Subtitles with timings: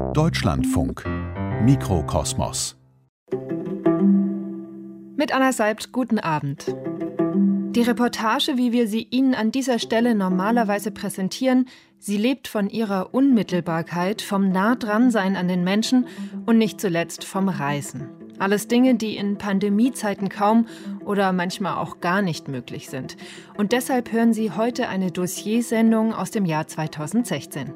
[0.00, 1.04] Deutschlandfunk
[1.62, 2.76] Mikrokosmos
[5.14, 6.66] Mit Anna Seibt, guten Abend.
[7.76, 11.66] Die Reportage, wie wir sie Ihnen an dieser Stelle normalerweise präsentieren,
[12.00, 16.08] sie lebt von ihrer Unmittelbarkeit, vom Nahdransein an den Menschen
[16.44, 18.08] und nicht zuletzt vom Reisen.
[18.40, 20.66] Alles Dinge, die in Pandemiezeiten kaum
[21.04, 23.18] oder manchmal auch gar nicht möglich sind.
[23.56, 27.74] Und deshalb hören Sie heute eine Dossiersendung aus dem Jahr 2016.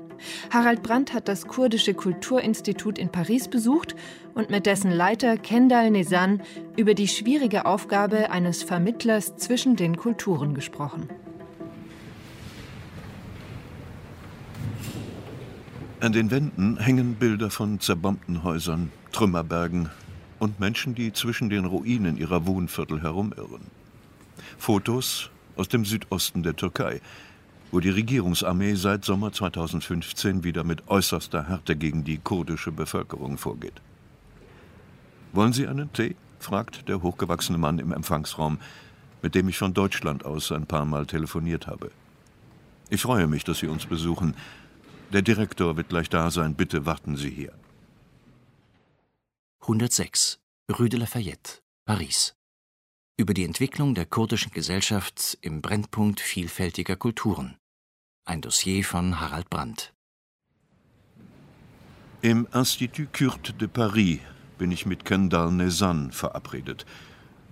[0.50, 3.95] Harald Brandt hat das kurdische Kulturinstitut in Paris besucht
[4.34, 6.42] und mit dessen Leiter Kendal Nezan
[6.77, 11.08] über die schwierige Aufgabe eines Vermittlers zwischen den Kulturen gesprochen.
[16.00, 19.88] An den Wänden hängen Bilder von zerbombten Häusern, Trümmerbergen,
[20.38, 23.62] und Menschen, die zwischen den Ruinen ihrer Wohnviertel herumirren.
[24.58, 27.00] Fotos aus dem Südosten der Türkei,
[27.74, 33.80] wo die Regierungsarmee seit Sommer 2015 wieder mit äußerster Härte gegen die kurdische Bevölkerung vorgeht.
[35.33, 36.14] Wollen Sie einen Tee?
[36.39, 38.61] fragt der hochgewachsene Mann im Empfangsraum,
[39.22, 41.91] mit dem ich von Deutschland aus ein paar Mal telefoniert habe.
[42.91, 44.36] Ich freue mich, dass Sie uns besuchen.
[45.12, 46.55] Der Direktor wird gleich da sein.
[46.55, 47.55] Bitte warten Sie hier.
[49.62, 50.39] 106
[50.78, 52.36] Rue de Lafayette, Paris.
[53.17, 57.56] Über die Entwicklung der kurdischen Gesellschaft im Brennpunkt vielfältiger Kulturen.
[58.27, 59.92] Ein Dossier von Harald Brandt.
[62.22, 64.19] Im Institut Kurde de Paris
[64.56, 66.86] bin ich mit Kendal Nezan verabredet,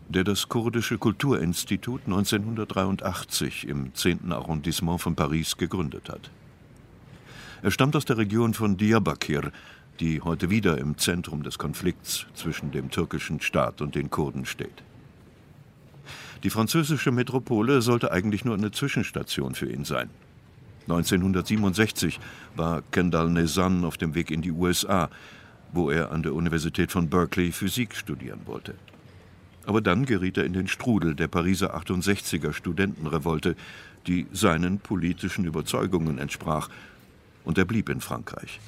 [0.08, 4.32] der das kurdische Kulturinstitut 1983 im 10.
[4.32, 6.30] Arrondissement von Paris gegründet hat.
[7.60, 9.52] Er stammt aus der Region von Diyarbakir,
[10.00, 14.82] die heute wieder im Zentrum des Konflikts zwischen dem türkischen Staat und den Kurden steht.
[16.44, 20.08] Die französische Metropole sollte eigentlich nur eine Zwischenstation für ihn sein.
[20.82, 22.18] 1967
[22.56, 25.08] war Kendall Nezan auf dem Weg in die USA,
[25.72, 28.74] wo er an der Universität von Berkeley Physik studieren wollte.
[29.64, 33.54] Aber dann geriet er in den Strudel der Pariser 68er Studentenrevolte,
[34.06, 36.68] die seinen politischen Überzeugungen entsprach,
[37.44, 38.60] und er blieb in Frankreich.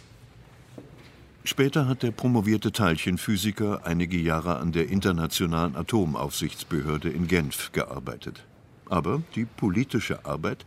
[1.44, 8.44] Später hat der promovierte Teilchenphysiker einige Jahre an der Internationalen Atomaufsichtsbehörde in Genf gearbeitet.
[8.88, 10.64] Aber die politische Arbeit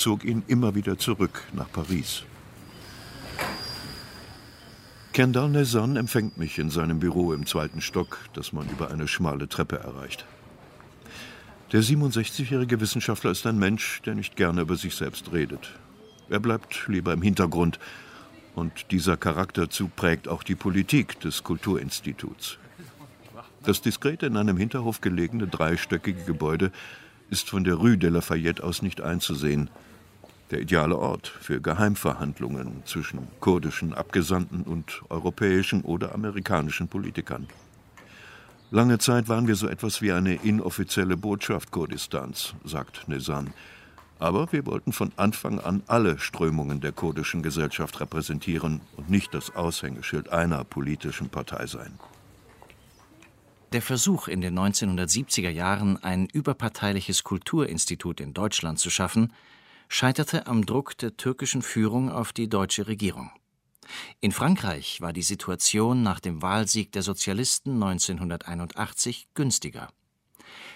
[0.00, 2.24] zog ihn immer wieder zurück nach Paris.
[5.12, 9.48] Kendall Nezan empfängt mich in seinem Büro im zweiten Stock, das man über eine schmale
[9.48, 10.24] Treppe erreicht.
[11.72, 15.78] Der 67-jährige Wissenschaftler ist ein Mensch, der nicht gerne über sich selbst redet.
[16.30, 17.78] Er bleibt lieber im Hintergrund
[18.54, 22.58] und dieser Charakterzug prägt auch die Politik des Kulturinstituts.
[23.64, 26.72] Das diskret in einem Hinterhof gelegene dreistöckige Gebäude
[27.30, 29.70] ist von der Rue de Lafayette aus nicht einzusehen.
[30.50, 37.46] Der ideale Ort für Geheimverhandlungen zwischen kurdischen Abgesandten und europäischen oder amerikanischen Politikern.
[38.72, 43.52] Lange Zeit waren wir so etwas wie eine inoffizielle Botschaft Kurdistans, sagt Nezan.
[44.18, 49.54] Aber wir wollten von Anfang an alle Strömungen der kurdischen Gesellschaft repräsentieren und nicht das
[49.54, 51.98] Aushängeschild einer politischen Partei sein.
[53.72, 59.32] Der Versuch, in den 1970er Jahren ein überparteiliches Kulturinstitut in Deutschland zu schaffen,
[59.90, 63.32] scheiterte am Druck der türkischen Führung auf die deutsche Regierung.
[64.20, 69.88] In Frankreich war die Situation nach dem Wahlsieg der Sozialisten 1981 günstiger.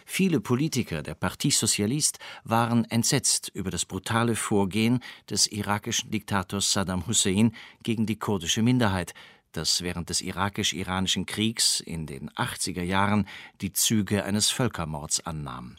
[0.04, 4.98] Viele Politiker der Parti Socialiste waren entsetzt über das brutale Vorgehen
[5.30, 7.54] des irakischen Diktators Saddam Hussein
[7.84, 9.14] gegen die kurdische Minderheit,
[9.52, 13.28] das während des irakisch-iranischen Kriegs in den 80er Jahren
[13.60, 15.76] die Züge eines Völkermords annahm.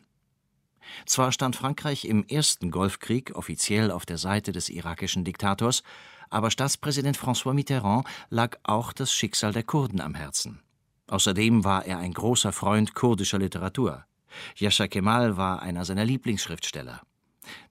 [1.06, 5.84] Zwar stand Frankreich im ersten Golfkrieg offiziell auf der Seite des irakischen Diktators,
[6.30, 10.60] aber Staatspräsident François Mitterrand lag auch das Schicksal der Kurden am Herzen.
[11.08, 14.06] Außerdem war er ein großer Freund kurdischer Literatur.
[14.58, 17.02] Yasha Kemal war einer seiner Lieblingsschriftsteller.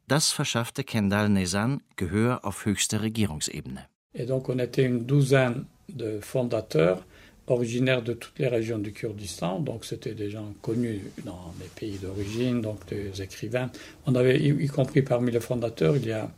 [0.07, 3.87] Das verschaffte Kendal Nezan Gehör auf höchster Regierungsebene.
[4.13, 7.03] Et donc on était une douzaine de fondateurs
[7.47, 11.99] originaires de toutes les régions du Kurdistan, donc c'était des gens connus dans les pays
[11.99, 13.71] d'origine, donc des écrivains.
[14.07, 16.31] On avait, y, compris parmi les fondateurs, il y a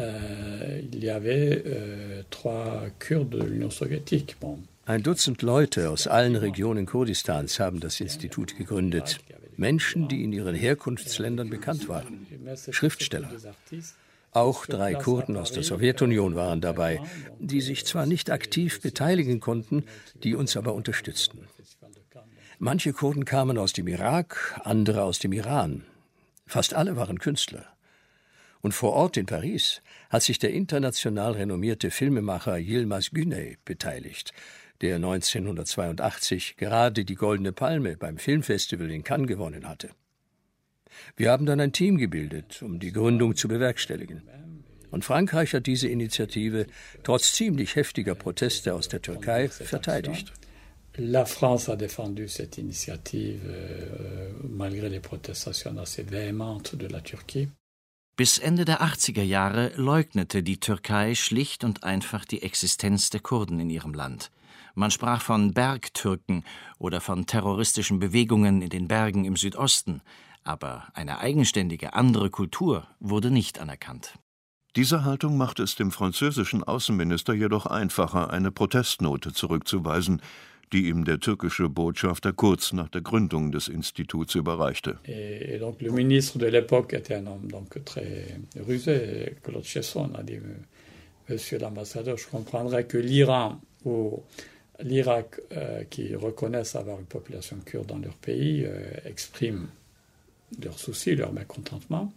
[0.00, 4.36] euh, il y avait euh, trois Kurdes de l'Union soviétique.
[4.40, 4.58] Bon.
[4.86, 9.18] Ein Dutzend Leute aus allen Regionen Kurdistans haben das Institut gegründet.
[9.56, 12.26] Menschen, die in ihren Herkunftsländern bekannt waren.
[12.70, 13.28] Schriftsteller.
[14.32, 17.00] Auch drei Kurden aus der Sowjetunion waren dabei,
[17.38, 19.84] die sich zwar nicht aktiv beteiligen konnten,
[20.22, 21.48] die uns aber unterstützten.
[22.58, 25.84] Manche Kurden kamen aus dem Irak, andere aus dem Iran.
[26.46, 27.66] Fast alle waren Künstler.
[28.60, 29.80] Und vor Ort in Paris
[30.10, 34.32] hat sich der international renommierte Filmemacher Yilmaz Güney beteiligt,
[34.80, 39.90] der 1982 gerade die Goldene Palme beim Filmfestival in Cannes gewonnen hatte.
[41.16, 44.22] Wir haben dann ein Team gebildet, um die Gründung zu bewerkstelligen.
[44.90, 46.66] Und Frankreich hat diese Initiative
[47.02, 50.32] trotz ziemlich heftiger Proteste aus der Türkei verteidigt.
[51.00, 57.48] La France a défendu cette initiative euh, malgré les protestations assez véhémentes de la Turquie.
[58.16, 63.60] Bis Ende der 80er Jahre leugnete die Türkei schlicht und einfach die Existenz der Kurden
[63.60, 64.32] in ihrem Land.
[64.74, 66.42] Man sprach von Bergtürken
[66.80, 70.02] oder von terroristischen Bewegungen in den Bergen im Südosten,
[70.44, 74.14] aber eine eigenständige andere Kultur wurde nicht anerkannt.
[74.76, 80.22] Diese Haltung machte es dem französischen Außenminister jedoch einfacher, eine Protestnote zurückzuweisen,
[80.72, 84.98] die ihm der türkische Botschafter kurz nach der Gründung des Instituts überreichte.
[90.24, 90.42] Dit
[91.28, 94.22] Monsieur l'ambassadeur, je comprendrais que l'Iran ou
[94.80, 99.68] l'Irak, euh, qui reconnaissent avoir une population kurde dans leur pays, euh, expriment
[100.62, 102.12] leurs soucis, leur mécontentement.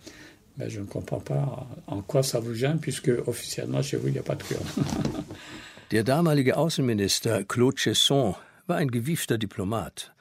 [0.57, 4.13] Mais je ne comprends pas en quoi ça vous gêne, puisque offiziellement chez vous, il
[4.13, 4.65] n'y a pas de Kurden.
[5.91, 8.35] Der damalige Außenminister Claude Chesson
[8.65, 10.13] war ein gewiefter Diplomat.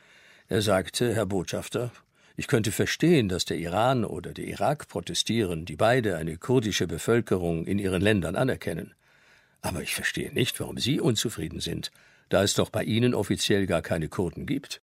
[0.48, 1.92] Er sagte, Herr Botschafter,
[2.36, 7.66] ich könnte verstehen, dass der Iran oder der Irak protestieren, die beide eine kurdische Bevölkerung
[7.66, 8.94] in ihren Ländern anerkennen.
[9.62, 11.92] Aber ich verstehe nicht, warum Sie unzufrieden sind,
[12.30, 14.80] da es doch bei Ihnen offiziell gar keine Kurden gibt.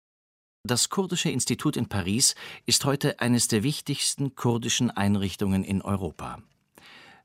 [0.67, 2.35] Das Kurdische Institut in Paris
[2.65, 6.43] ist heute eines der wichtigsten kurdischen Einrichtungen in Europa.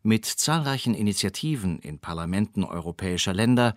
[0.03, 3.73] Mit zahlreichen Initiativen in Parlamenten europäischer Länder,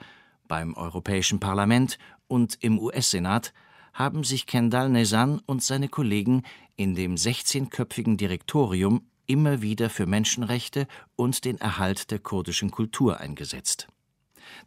[0.48, 3.54] beim Europäischen Parlament und im US-Senat
[3.94, 6.42] haben sich Kendall Nezan und seine Kollegen
[6.76, 10.86] in dem 16-köpfigen Direktorium immer wieder für Menschenrechte
[11.16, 13.88] und den Erhalt der kurdischen Kultur eingesetzt.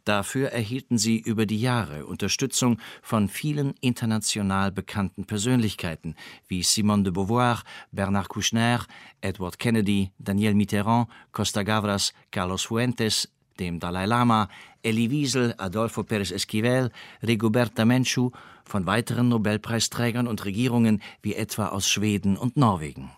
[0.04, 6.14] Dafür erhielten sie über die Jahre Unterstützung von vielen international bekannten Persönlichkeiten
[6.46, 8.86] wie Simone de Beauvoir, Bernard Kouchner,
[9.20, 13.28] Edward Kennedy, Daniel Mitterrand, Costa Gavras, Carlos Fuentes,
[13.58, 14.48] dem Dalai Lama,
[14.82, 16.90] Elie Wiesel, Adolfo Pérez Esquivel,
[17.22, 18.30] Rigoberta Menchú,
[18.64, 23.10] von weiteren Nobelpreisträgern und Regierungen wie etwa aus Schweden und Norwegen.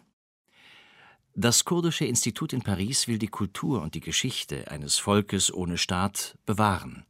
[1.42, 6.37] Das Kurdische Institut in Paris will die Kultur und die Geschichte eines Volkes ohne Staat
[6.44, 7.06] bewahren.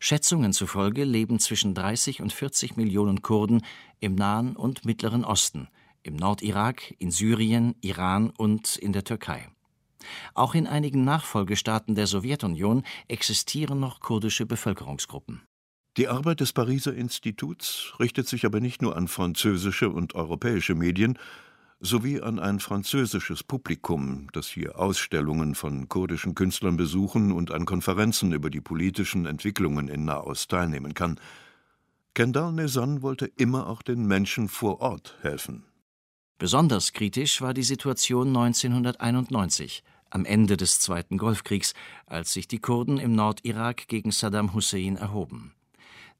[0.00, 3.64] Schätzungen zufolge leben zwischen 30 und 40 Millionen Kurden
[4.00, 5.68] im Nahen und Mittleren Osten,
[6.02, 9.48] im Nordirak, in Syrien, Iran und in der Türkei.
[10.34, 15.42] Auch in einigen Nachfolgestaaten der Sowjetunion existieren noch kurdische Bevölkerungsgruppen.
[15.96, 21.16] Die Arbeit des Pariser Instituts richtet sich aber nicht nur an französische und europäische Medien,
[21.80, 28.32] sowie an ein französisches Publikum, das hier Ausstellungen von kurdischen Künstlern besuchen und an Konferenzen
[28.32, 31.20] über die politischen Entwicklungen in Nahost teilnehmen kann.
[32.14, 35.64] Kendall Nezan wollte immer auch den Menschen vor Ort helfen.
[36.38, 41.74] Besonders kritisch war die Situation 1991, am Ende des Zweiten Golfkriegs,
[42.06, 45.54] als sich die Kurden im Nordirak gegen Saddam Hussein erhoben.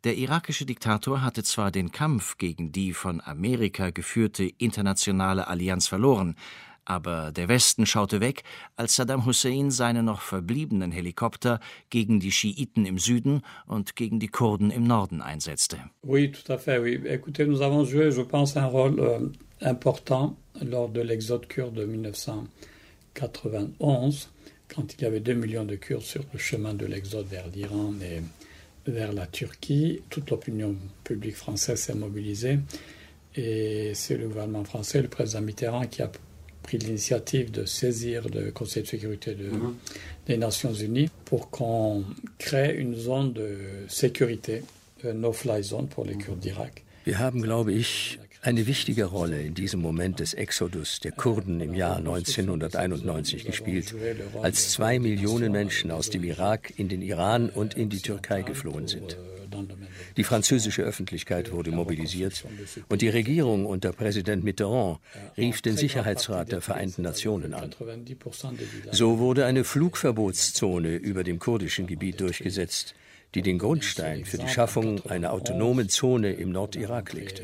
[0.05, 6.37] Der irakische Diktator hatte zwar den Kampf gegen die von Amerika geführte internationale Allianz verloren,
[6.85, 8.45] aber der Westen schaute weg,
[8.77, 11.59] als Saddam Hussein seine noch verbliebenen Helikopter
[11.91, 15.79] gegen die Schiiten im Süden und gegen die Kurden im Norden einsetzte.
[16.05, 17.01] Oui, tout à fait, oui.
[17.05, 19.29] Écoutez, nous avons joué, je pense, un rôle euh,
[19.61, 24.29] important lors de l'exode kurde de 1991,
[24.69, 27.95] quand il y avait 2 millions de Kurdes sur le chemin de l'exode vers l'Iran
[28.01, 28.23] et
[28.89, 30.03] vers la Turquie.
[30.11, 32.59] Toute l'opinion publique française s'est mobilisée
[33.37, 36.11] et c'est le gouvernement français, le président Mitterrand, qui a
[36.63, 39.75] pris l'initiative de saisir le Conseil de sécurité de, mhm.
[40.27, 42.05] des Nations Unies pour qu'on
[42.39, 44.63] crée une zone de sécurité,
[45.05, 46.85] no-fly zone pour les Kurdes d'Irak.
[47.07, 51.75] Wir haben, glaube ich, eine wichtige Rolle in diesem Moment des Exodus der Kurden im
[51.75, 53.95] Jahr 1991 gespielt,
[54.43, 58.87] als zwei Millionen Menschen aus dem Irak in den Iran und in die Türkei geflohen
[58.87, 59.17] sind.
[60.17, 62.45] Die französische Öffentlichkeit wurde mobilisiert
[62.89, 64.99] und die Regierung unter Präsident Mitterrand
[65.37, 67.75] rief den Sicherheitsrat der Vereinten Nationen an.
[68.91, 72.95] So wurde eine Flugverbotszone über dem kurdischen Gebiet durchgesetzt
[73.35, 77.43] die den Grundstein für die Schaffung einer autonomen Zone im Nordirak legte.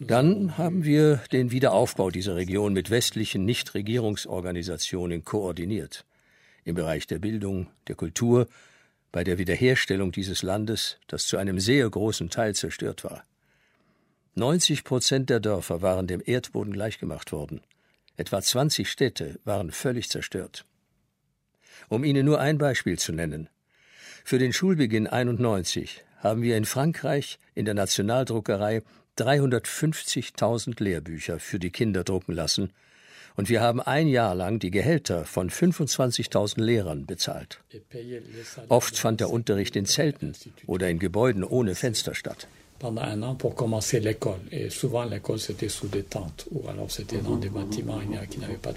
[0.00, 6.04] Dann haben wir den Wiederaufbau dieser Region mit westlichen Nichtregierungsorganisationen koordiniert.
[6.64, 8.46] Im Bereich der Bildung, der Kultur,
[9.10, 13.24] bei der Wiederherstellung dieses Landes, das zu einem sehr großen Teil zerstört war.
[14.34, 17.60] 90 Prozent der Dörfer waren dem Erdboden gleichgemacht worden.
[18.16, 20.64] Etwa 20 Städte waren völlig zerstört.
[21.88, 23.48] Um Ihnen nur ein Beispiel zu nennen.
[24.28, 28.82] Für den Schulbeginn 91 haben wir in Frankreich in der Nationaldruckerei
[29.16, 32.74] 350.000 Lehrbücher für die Kinder drucken lassen
[33.36, 37.60] und wir haben ein Jahr lang die Gehälter von 25.000 Lehrern bezahlt.
[38.68, 40.34] Oft fand der Unterricht in Zelten
[40.66, 42.48] oder in Gebäuden ohne Fenster statt.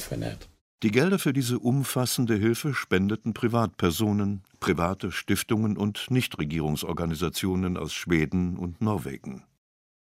[0.08, 0.48] pendant.
[0.84, 8.82] Die Gelder für diese umfassende Hilfe spendeten Privatpersonen, private Stiftungen und Nichtregierungsorganisationen aus Schweden und
[8.82, 9.44] Norwegen.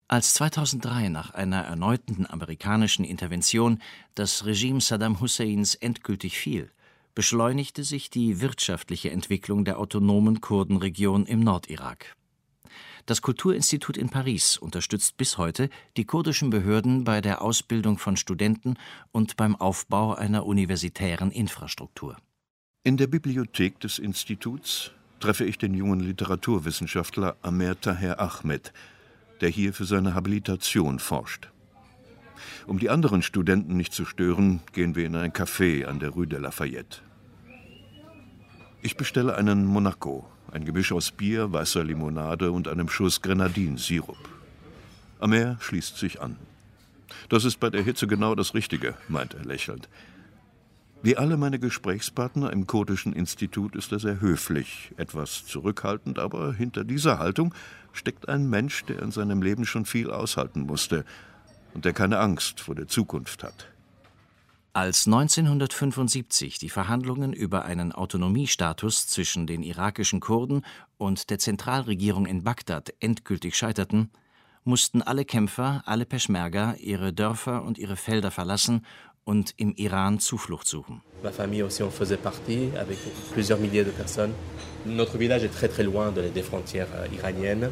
[0.07, 3.81] Als 2003 nach einer erneuten amerikanischen Intervention
[4.13, 6.71] das Regime Saddam Husseins endgültig fiel,
[7.15, 12.15] beschleunigte sich die wirtschaftliche Entwicklung der autonomen Kurdenregion im Nordirak.
[13.06, 18.75] Das Kulturinstitut in Paris unterstützt bis heute die kurdischen Behörden bei der Ausbildung von Studenten
[19.12, 22.18] und beim Aufbau einer universitären Infrastruktur.
[22.84, 28.72] In der Bibliothek des Instituts treffe ich den jungen Literaturwissenschaftler Amer Taher Ahmed,
[29.41, 31.50] der hier für seine Habilitation forscht.
[32.68, 36.27] Um die anderen Studenten nicht zu stören, gehen wir in ein Café an der Rue
[36.27, 37.01] de Lafayette.
[38.81, 44.17] Ich bestelle einen Monaco, ein Gemisch aus Bier, weißer Limonade und einem Schuss Grenadinsirup.
[45.19, 46.38] Amer schließt sich an.
[47.27, 49.89] Das ist bei der Hitze genau das Richtige, meint er lächelnd.
[51.01, 56.86] Wie alle meine Gesprächspartner im Kurdischen Institut ist er sehr höflich, etwas zurückhaltend, aber hinter
[56.86, 57.53] dieser Haltung
[57.91, 61.03] steckt ein Mensch, der in seinem Leben schon viel aushalten musste
[61.74, 63.67] und der keine Angst vor der Zukunft hat.
[64.71, 70.61] Als 1975 die Verhandlungen über einen Autonomiestatus zwischen den irakischen Kurden
[70.99, 74.11] und der Zentralregierung in Bagdad endgültig scheiterten,
[74.63, 78.85] mussten alle Kämpfer, alle Peschmerga ihre Dörfer und ihre Felder verlassen
[79.23, 81.01] und im Iran Zuflucht suchen.
[81.23, 82.99] Ma famille aussi en faisait partie, avec
[83.33, 84.33] plusieurs milliers de personnes.
[84.85, 87.71] Notre village est très très loin de, des frontières euh, iraniennes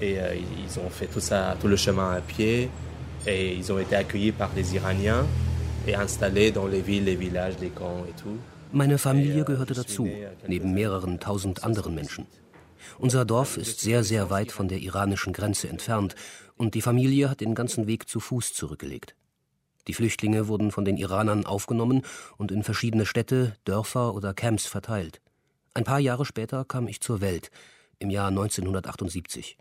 [0.00, 2.70] et euh, ils ont fait tout ça, tout le chemin à pied
[3.26, 5.26] et ils ont été accueillis par les Iraniens
[8.72, 10.08] Meine Familie gehörte dazu,
[10.46, 12.26] neben mehreren tausend anderen Menschen.
[12.98, 16.14] Unser Dorf ist sehr, sehr weit von der iranischen Grenze entfernt
[16.56, 19.16] und die Familie hat den ganzen Weg zu Fuß zurückgelegt.
[19.88, 22.02] Die Flüchtlinge wurden von den Iranern aufgenommen
[22.36, 25.20] und in verschiedene Städte, Dörfer oder Camps verteilt.
[25.74, 27.50] Ein paar Jahre später kam ich zur Welt,
[27.98, 29.58] im Jahr 1978.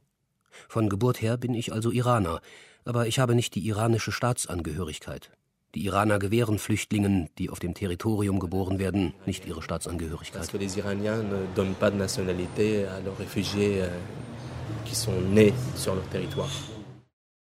[0.69, 2.41] Von Geburt her bin ich also Iraner,
[2.85, 5.31] aber ich habe nicht die iranische Staatsangehörigkeit.
[5.73, 10.51] Die Iraner gewähren Flüchtlingen, die auf dem Territorium geboren werden, nicht ihre Staatsangehörigkeit.
[10.53, 11.47] Les Iraniens ne
[13.79, 13.89] euh.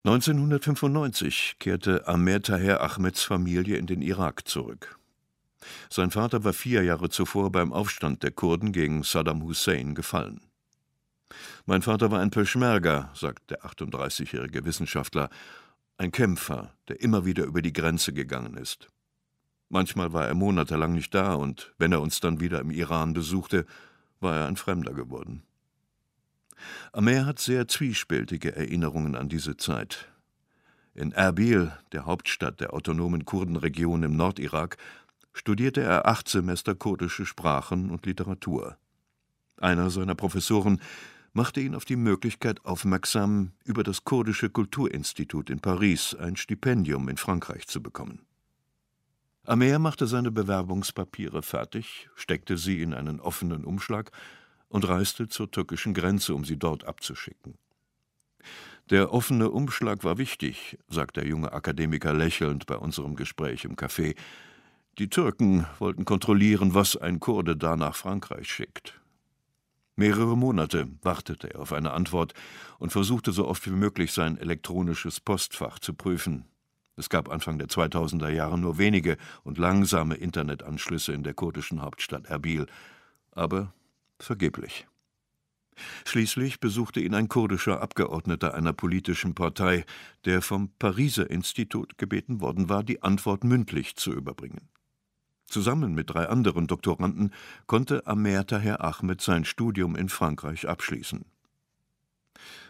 [0.03, 4.97] 1995 kehrte Amer Taher Ahmeds Familie in den Irak zurück.
[5.89, 10.41] Sein Vater war vier Jahre zuvor beim Aufstand der Kurden gegen Saddam Hussein gefallen.
[11.65, 15.29] Mein Vater war ein Peschmerga, sagt der 38-jährige Wissenschaftler,
[15.97, 18.89] ein Kämpfer, der immer wieder über die Grenze gegangen ist.
[19.69, 23.65] Manchmal war er monatelang nicht da, und wenn er uns dann wieder im Iran besuchte,
[24.19, 25.43] war er ein Fremder geworden.
[26.93, 30.07] Amer hat sehr zwiespältige Erinnerungen an diese Zeit.
[30.93, 34.77] In Erbil, der Hauptstadt der autonomen Kurdenregion im Nordirak,
[35.33, 38.77] studierte er acht Semester kurdische Sprachen und Literatur.
[39.57, 40.79] Einer seiner Professoren
[41.35, 47.17] machte ihn auf die Möglichkeit aufmerksam, über das Kurdische Kulturinstitut in Paris ein Stipendium in
[47.17, 48.25] Frankreich zu bekommen.
[49.43, 54.11] Amer machte seine Bewerbungspapiere fertig, steckte sie in einen offenen Umschlag
[54.69, 57.57] und reiste zur türkischen Grenze, um sie dort abzuschicken.
[58.89, 64.15] Der offene Umschlag war wichtig, sagt der junge Akademiker lächelnd bei unserem Gespräch im Café.
[64.99, 69.01] Die Türken wollten kontrollieren, was ein Kurde da nach Frankreich schickt.
[69.97, 72.33] Mehrere Monate wartete er auf eine Antwort
[72.79, 76.45] und versuchte so oft wie möglich sein elektronisches Postfach zu prüfen.
[76.97, 82.25] Es gab Anfang der 2000er Jahre nur wenige und langsame Internetanschlüsse in der kurdischen Hauptstadt
[82.25, 82.67] Erbil,
[83.31, 83.73] aber
[84.19, 84.85] vergeblich.
[86.05, 89.85] Schließlich besuchte ihn ein kurdischer Abgeordneter einer politischen Partei,
[90.23, 94.69] der vom Pariser Institut gebeten worden war, die Antwort mündlich zu überbringen.
[95.47, 97.31] Zusammen mit drei anderen Doktoranden
[97.67, 101.25] konnte Amer Taher Ahmed sein Studium in Frankreich abschließen.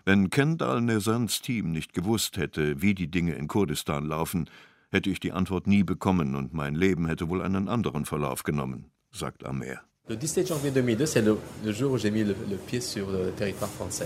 [0.03, 4.49] Wenn Kendall Nezans Team nicht gewusst hätte, wie die Dinge in Kurdistan laufen,
[4.91, 8.91] hätte ich die Antwort nie bekommen und mein Leben hätte wohl einen anderen Verlauf genommen,
[9.11, 9.81] sagt Amer.
[10.07, 13.09] Le 17 janvier 2002, c'est le, le, jour où j'ai mis le, le, pied sur
[13.09, 14.05] le territoire français.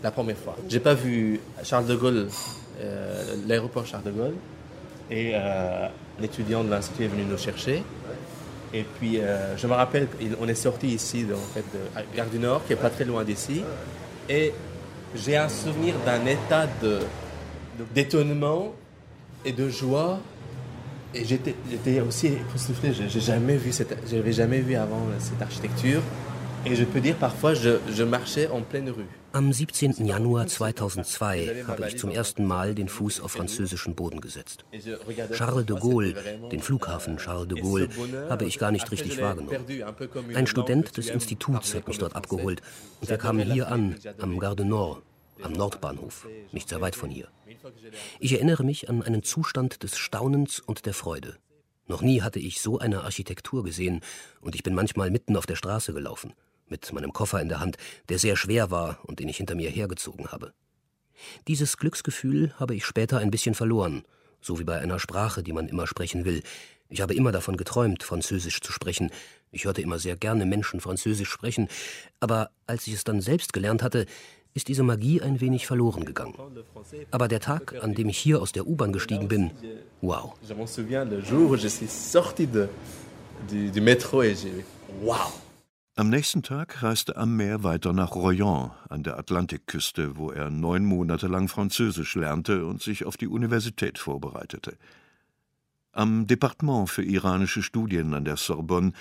[0.00, 0.56] La première fois.
[0.68, 2.28] J'ai pas vu Charles de Gaulle,
[2.78, 4.34] euh, Charles de Gaulle.
[5.10, 5.88] Et euh,
[6.20, 7.82] l'étudiant de l'Institut est venu nous chercher.
[8.72, 10.08] Et puis, euh, je me rappelle,
[10.40, 13.22] on est sorti ici, en fait, de Gare du Nord, qui est pas très loin
[13.22, 13.62] d'ici.
[14.28, 14.52] Et
[15.14, 17.00] j'ai un souvenir d'un état de,
[17.94, 18.74] d'étonnement
[19.44, 20.18] et de joie.
[21.14, 21.54] Et j'étais,
[22.00, 22.92] aussi époustouflé.
[22.92, 23.60] J'ai jamais
[24.32, 26.00] jamais vu avant cette architecture.
[29.32, 30.06] Am 17.
[30.06, 34.64] Januar 2002 habe ich zum ersten Mal den Fuß auf französischen Boden gesetzt.
[35.32, 36.14] Charles de Gaulle,
[36.50, 37.90] den Flughafen Charles de Gaulle,
[38.30, 39.66] habe ich gar nicht richtig wahrgenommen.
[40.34, 42.62] Ein Student des Instituts hat mich dort abgeholt
[43.02, 45.02] und wir kamen hier an, am Gare Nord,
[45.42, 47.28] am Nordbahnhof, nicht sehr weit von hier.
[48.20, 51.36] Ich erinnere mich an einen Zustand des Staunens und der Freude.
[51.86, 54.00] Noch nie hatte ich so eine Architektur gesehen
[54.40, 56.32] und ich bin manchmal mitten auf der Straße gelaufen
[56.66, 57.76] mit meinem Koffer in der Hand,
[58.08, 60.52] der sehr schwer war und den ich hinter mir hergezogen habe.
[61.48, 64.04] Dieses Glücksgefühl habe ich später ein bisschen verloren,
[64.40, 66.42] so wie bei einer Sprache, die man immer sprechen will.
[66.88, 69.10] Ich habe immer davon geträumt, Französisch zu sprechen.
[69.50, 71.68] Ich hörte immer sehr gerne Menschen Französisch sprechen,
[72.20, 74.06] aber als ich es dann selbst gelernt hatte,
[74.52, 76.34] ist diese Magie ein wenig verloren gegangen.
[77.10, 79.50] Aber der Tag, an dem ich hier aus der U-Bahn gestiegen bin,
[80.00, 80.34] wow.
[85.00, 85.32] Wow.
[85.96, 90.84] Am nächsten Tag reiste am Meer weiter nach Royan an der Atlantikküste, wo er neun
[90.84, 94.76] Monate lang Französisch lernte und sich auf die Universität vorbereitete.
[95.92, 98.92] Am Departement für iranische Studien an der Sorbonne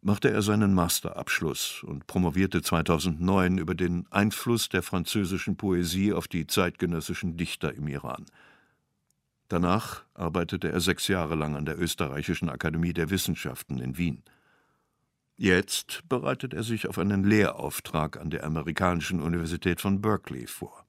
[0.00, 6.48] machte er seinen Masterabschluss und promovierte 2009 über den Einfluss der französischen Poesie auf die
[6.48, 8.26] zeitgenössischen Dichter im Iran.
[9.46, 14.24] Danach arbeitete er sechs Jahre lang an der Österreichischen Akademie der Wissenschaften in Wien.
[15.36, 20.86] Jetzt bereitet er sich auf einen Lehrauftrag an der amerikanischen Universität von Berkeley vor.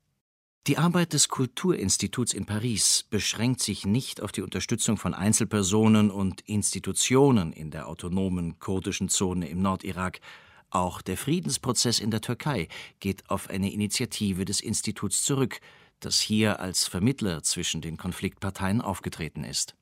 [0.68, 6.40] Die Arbeit des Kulturinstituts in Paris beschränkt sich nicht auf die Unterstützung von Einzelpersonen und
[6.42, 10.22] Institutionen in der autonomen kurdischen Zone im Nordirak.
[10.70, 12.70] Auch der Friedensprozess in der Türkei
[13.02, 15.60] geht auf eine Initiative des Instituts zurück,
[16.00, 19.76] das hier als Vermittler zwischen den Konfliktparteien aufgetreten ist.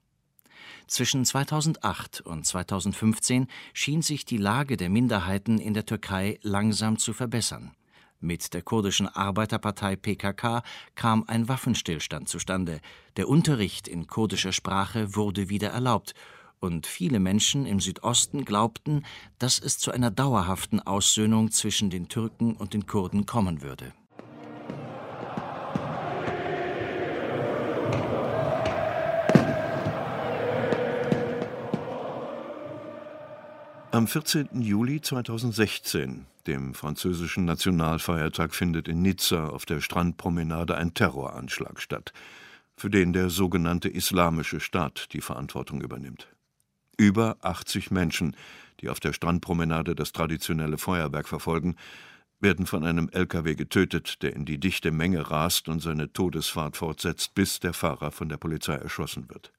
[0.87, 7.13] Zwischen 2008 und 2015 schien sich die Lage der Minderheiten in der Türkei langsam zu
[7.13, 7.71] verbessern.
[8.19, 10.61] Mit der kurdischen Arbeiterpartei PKK
[10.93, 12.79] kam ein Waffenstillstand zustande.
[13.17, 16.13] Der Unterricht in kurdischer Sprache wurde wieder erlaubt.
[16.59, 19.03] Und viele Menschen im Südosten glaubten,
[19.39, 23.91] dass es zu einer dauerhaften Aussöhnung zwischen den Türken und den Kurden kommen würde.
[33.93, 34.61] Am 14.
[34.61, 42.13] Juli 2016, dem französischen Nationalfeiertag, findet in Nizza auf der Strandpromenade ein Terroranschlag statt,
[42.77, 46.29] für den der sogenannte Islamische Staat die Verantwortung übernimmt.
[46.95, 48.37] Über 80 Menschen,
[48.79, 51.75] die auf der Strandpromenade das traditionelle Feuerwerk verfolgen,
[52.39, 57.35] werden von einem LKW getötet, der in die dichte Menge rast und seine Todesfahrt fortsetzt,
[57.35, 59.51] bis der Fahrer von der Polizei erschossen wird.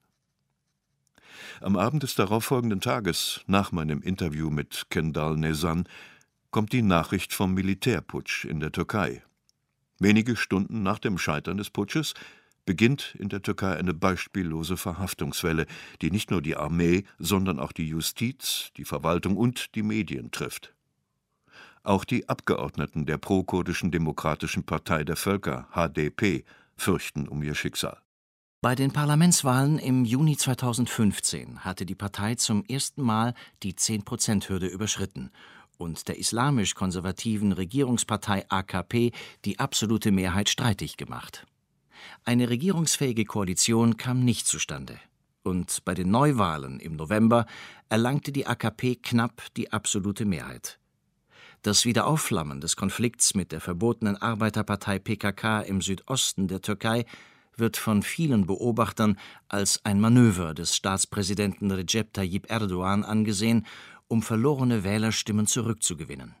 [1.61, 5.87] Am Abend des darauffolgenden Tages, nach meinem Interview mit Kendal Nezan,
[6.51, 9.23] kommt die Nachricht vom Militärputsch in der Türkei.
[9.99, 12.13] Wenige Stunden nach dem Scheitern des Putsches
[12.65, 15.65] beginnt in der Türkei eine beispiellose Verhaftungswelle,
[16.01, 20.73] die nicht nur die Armee, sondern auch die Justiz, die Verwaltung und die Medien trifft.
[21.83, 26.45] Auch die Abgeordneten der prokurdischen Demokratischen Partei der Völker, HDP,
[26.77, 28.02] fürchten um ihr Schicksal.
[28.63, 35.31] Bei den Parlamentswahlen im Juni 2015 hatte die Partei zum ersten Mal die 10-Prozent-Hürde überschritten
[35.77, 39.11] und der islamisch-konservativen Regierungspartei AKP
[39.43, 41.45] die absolute Mehrheit streitig gemacht.
[42.23, 44.97] Eine regierungsfähige Koalition kam nicht zustande.
[45.43, 47.45] Und bei den Neuwahlen im November
[47.89, 50.79] erlangte die AKP knapp die absolute Mehrheit.
[51.63, 57.03] Das Wiederaufflammen des Konflikts mit der verbotenen Arbeiterpartei PKK im Südosten der Türkei
[57.55, 63.65] wird von vielen Beobachtern als ein Manöver des Staatspräsidenten Recep Tayyip Erdogan angesehen,
[64.07, 66.35] um verlorene Wählerstimmen zurückzugewinnen.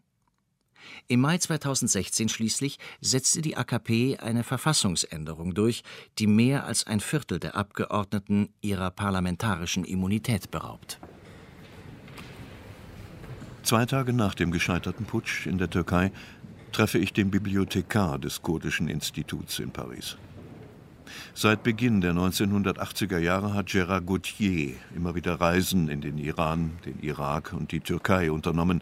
[1.07, 5.83] Im Mai 2016 schließlich setzte die AKP eine Verfassungsänderung durch,
[6.19, 10.99] die mehr als ein Viertel der Abgeordneten ihrer parlamentarischen Immunität beraubt.
[13.63, 16.11] Zwei Tage nach dem gescheiterten Putsch in der Türkei
[16.73, 20.17] treffe ich den Bibliothekar des Kurdischen Instituts in Paris.
[21.33, 26.99] Seit Beginn der 1980er Jahre hat Gérard Gauthier immer wieder Reisen in den Iran, den
[27.01, 28.81] Irak und die Türkei unternommen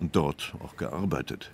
[0.00, 1.50] und dort auch gearbeitet.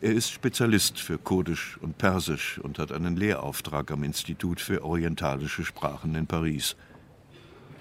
[0.00, 5.64] Er ist Spezialist für Kurdisch und Persisch und hat einen Lehrauftrag am Institut für orientalische
[5.64, 6.76] Sprachen in Paris.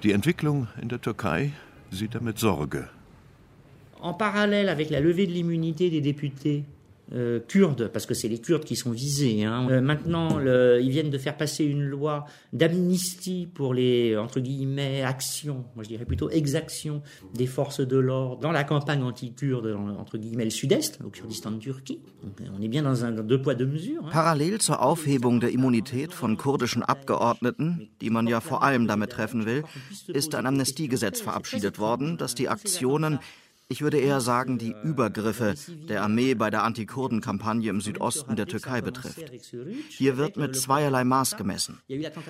[0.04, 1.52] Die Entwicklung in der Türkei
[1.92, 2.90] sieht er mit Sorge.
[4.00, 6.66] En parallèle avec la levée de l'immunité des députés
[7.14, 9.44] euh, kurdes, parce que c'est les Kurdes qui sont visés.
[9.44, 9.68] Hein.
[9.70, 15.04] Euh, maintenant, le, ils viennent de faire passer une loi d'amnistie pour les, entre guillemets,
[15.04, 17.02] actions, moi je dirais plutôt exactions
[17.34, 21.60] des forces de l'ordre dans la campagne anti-kurde, entre guillemets, le sud-est, au Kurdistan de
[21.60, 22.00] Turquie.
[22.24, 24.06] Donc, on est bien dans un deux poids, deux mesures.
[24.06, 24.12] Hein.
[24.12, 29.46] Parallel zur Aufhebung der Immunität von kurdischen Abgeordneten, die man ja vor allem damit treffen
[29.46, 29.64] will,
[30.08, 33.20] ist ein Amnestiegesetz verabschiedet worden, das die Aktionen
[33.70, 35.56] ich würde eher sagen, die Übergriffe
[35.90, 39.30] der Armee bei der Antikurden-Kampagne im Südosten der Türkei betrifft.
[39.90, 41.80] Hier wird mit zweierlei Maß gemessen.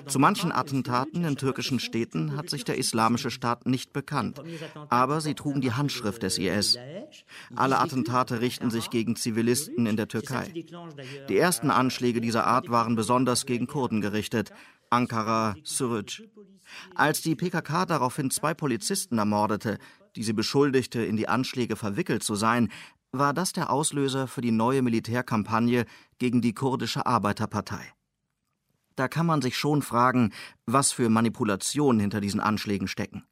[0.08, 4.42] Zu manchen Attentaten in türkischen Städten hat sich der Islamische Staat nicht bekannt,
[4.90, 6.78] aber sie trugen die Handschrift des IS.
[7.56, 10.52] Alle Attentate richten sich gegen Zivilisten in der Türkei.
[11.30, 14.52] Die ersten Anschläge dieser Art waren besonders gegen Kurden gerichtet.
[14.90, 16.24] Ankara, Suruc.
[16.96, 19.78] Als die PKK daraufhin zwei Polizisten ermordete,
[20.18, 22.70] die sie beschuldigte, in die Anschläge verwickelt zu sein,
[23.12, 25.86] war das der Auslöser für die neue Militärkampagne
[26.18, 27.94] gegen die kurdische Arbeiterpartei.
[28.96, 30.34] Da kann man sich schon fragen,
[30.66, 33.26] was für Manipulationen hinter diesen Anschlägen stecken.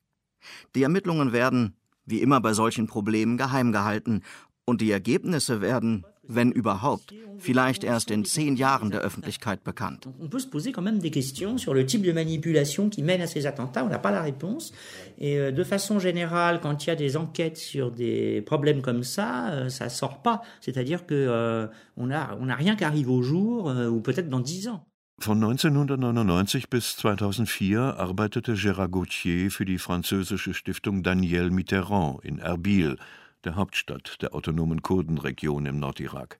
[0.76, 4.21] Die Ermittlungen werden, wie immer bei solchen Problemen, geheim gehalten,
[4.63, 10.07] und die Ergebnisse werden, wenn überhaupt, vielleicht erst in zehn Jahren der Öffentlichkeit bekannt.
[10.19, 13.21] On peut se poser quand même des questions sur le type de manipulation qui mène
[13.21, 13.83] à ces attentats.
[13.85, 14.71] On n'a pas la réponse.
[15.17, 19.03] Et euh, de façon générale, quand il y a des enquêtes sur des problèmes comme
[19.03, 20.41] ça, euh, ça sort pas.
[20.61, 24.39] C'est-à-dire que euh, on a on a rien qui arrive au jour ou peut-être dans
[24.39, 24.85] dix ans.
[25.17, 32.97] Von 1999 bis 2004 arbeitete Gérard Gauthier für die französische Stiftung Daniel Mitterrand in Erbil
[33.45, 36.39] der Hauptstadt der autonomen Kurdenregion im Nordirak.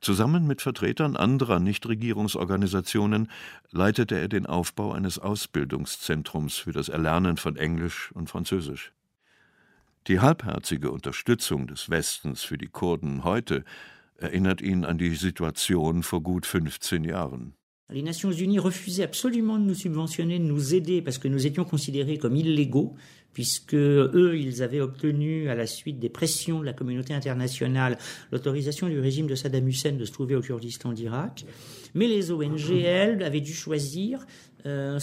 [0.00, 3.30] Zusammen mit Vertretern anderer Nichtregierungsorganisationen
[3.70, 8.92] leitete er den Aufbau eines Ausbildungszentrums für das Erlernen von Englisch und Französisch.
[10.06, 13.64] Die halbherzige Unterstützung des Westens für die Kurden heute
[14.16, 17.54] erinnert ihn an die Situation vor gut 15 Jahren.
[17.92, 21.64] Les Nations Unies refusaient absolument de nous subventionner, de nous aider, parce que nous étions
[21.64, 22.94] considérés comme illégaux,
[23.32, 27.98] puisque eux, ils avaient obtenu, à la suite des pressions de la communauté internationale,
[28.32, 31.44] l'autorisation du régime de Saddam Hussein de se trouver au Kurdistan d'Irak.
[31.94, 34.26] Mais les ONG, elles, avaient dû choisir
[34.64, 34.98] Euh.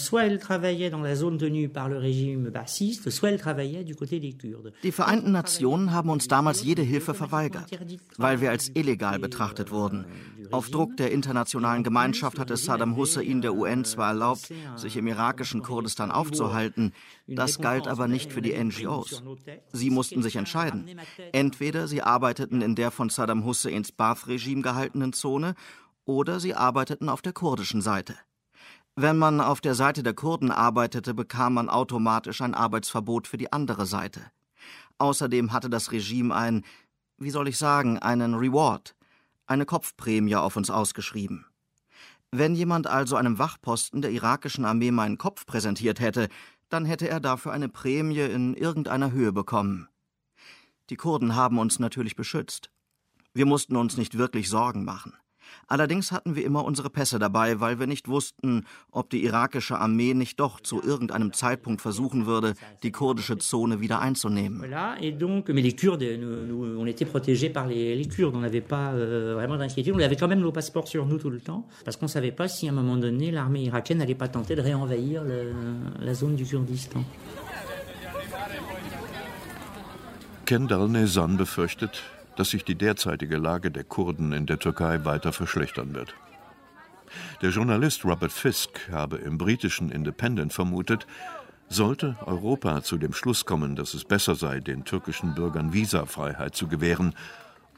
[4.84, 7.70] Die Vereinten Nationen haben uns damals jede Hilfe verweigert,
[8.17, 10.06] weil wir als illegal betrachtet wurden.
[10.52, 15.08] Auf Druck der internationalen Gemeinschaft hat es Saddam Hussein der UN zwar erlaubt, sich im
[15.08, 16.93] irakischen Kurdistan aufzuhalten,
[17.28, 19.24] das galt aber nicht für die NGOs.
[19.74, 21.00] Sie mussten sich entscheiden.
[21.32, 25.56] Entweder sie arbeiteten in der von Saddam Husseins Baath-Regime gehaltenen Zone
[26.06, 28.15] oder sie arbeiteten auf der kurdischen Seite.
[29.00, 33.54] Wenn man auf der Seite der Kurden arbeitete, bekam man automatisch ein Arbeitsverbot für die
[33.54, 34.22] andere Seite.
[34.98, 36.66] Außerdem hatte das Regime ein,
[37.20, 38.96] wie soll ich sagen, einen Reward,
[39.46, 41.46] eine Kopfprämie auf uns ausgeschrieben.
[42.32, 46.28] Wenn jemand also einem Wachposten der irakischen Armee meinen Kopf präsentiert hätte,
[46.70, 49.88] dann hätte er dafür eine Prämie in irgendeiner Höhe bekommen.
[50.90, 52.72] Die Kurden haben uns natürlich beschützt.
[53.32, 55.14] Wir mussten uns nicht wirklich Sorgen machen.
[55.67, 60.13] Allerdings hatten wir immer unsere Pässe dabei, weil wir nicht wussten, ob die irakische Armee
[60.13, 62.53] nicht doch zu irgendeinem Zeitpunkt versuchen würde,
[62.84, 64.62] die kurdische Zone wieder einzunehmen.
[80.45, 82.03] Kendall Nezan befürchtet,
[82.38, 86.13] dass sich die derzeitige Lage der Kurden in der Türkei weiter verschlechtern wird.
[87.41, 91.08] Der Journalist Robert Fisk habe im britischen Independent vermutet,
[91.69, 96.67] sollte Europa zu dem Schluss kommen, dass es besser sei, den türkischen Bürgern Visafreiheit zu
[96.67, 97.13] gewähren,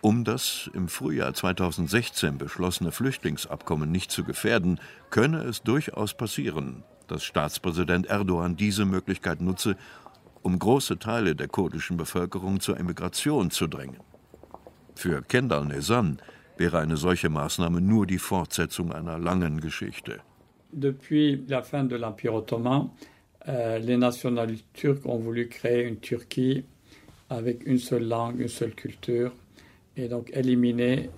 [0.01, 7.23] um das im Frühjahr 2016 beschlossene Flüchtlingsabkommen nicht zu gefährden, könne es durchaus passieren, dass
[7.23, 9.75] Staatspräsident Erdogan diese Möglichkeit nutze,
[10.41, 13.97] um große Teile der kurdischen Bevölkerung zur Emigration zu drängen.
[14.99, 16.17] Für Kendall Nezan
[16.57, 20.19] wäre eine solche Maßnahme nur die Fortsetzung einer langen Geschichte.
[20.73, 22.89] Depuis la fin de l'Empire ottoman,
[23.47, 26.65] euh, les nationalistes turcs ont voulu créer une Turquie
[27.29, 29.31] avec une seule langue, une seule culture
[29.95, 31.09] et donc éliminer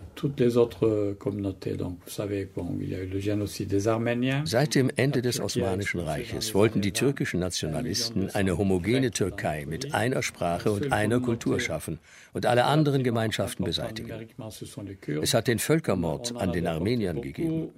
[4.46, 10.22] Seit dem Ende des Osmanischen Reiches wollten die türkischen Nationalisten eine homogene Türkei mit einer
[10.22, 12.00] Sprache und einer Kultur schaffen
[12.34, 14.28] und alle anderen Gemeinschaften beseitigen.
[15.22, 17.70] Es hat den Völkermord an den Armeniern gegeben.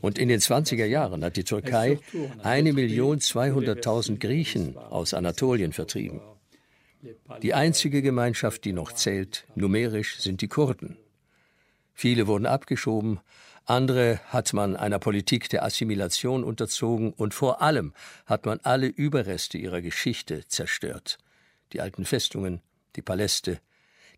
[0.00, 1.98] Und in den 20er Jahren hat die Türkei
[2.42, 6.20] eine Million 200.000 Griechen aus Anatolien vertrieben.
[7.42, 10.96] Die einzige Gemeinschaft, die noch zählt, numerisch, sind die Kurden.
[11.94, 13.20] Viele wurden abgeschoben,
[13.64, 17.94] andere hat man einer Politik der Assimilation unterzogen und vor allem
[18.26, 21.18] hat man alle Überreste ihrer Geschichte zerstört.
[21.72, 22.60] Die alten Festungen,
[22.96, 23.60] die Paläste,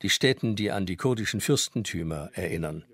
[0.03, 2.85] die Städten, die an die kurdischen Fürstentümer erinnern.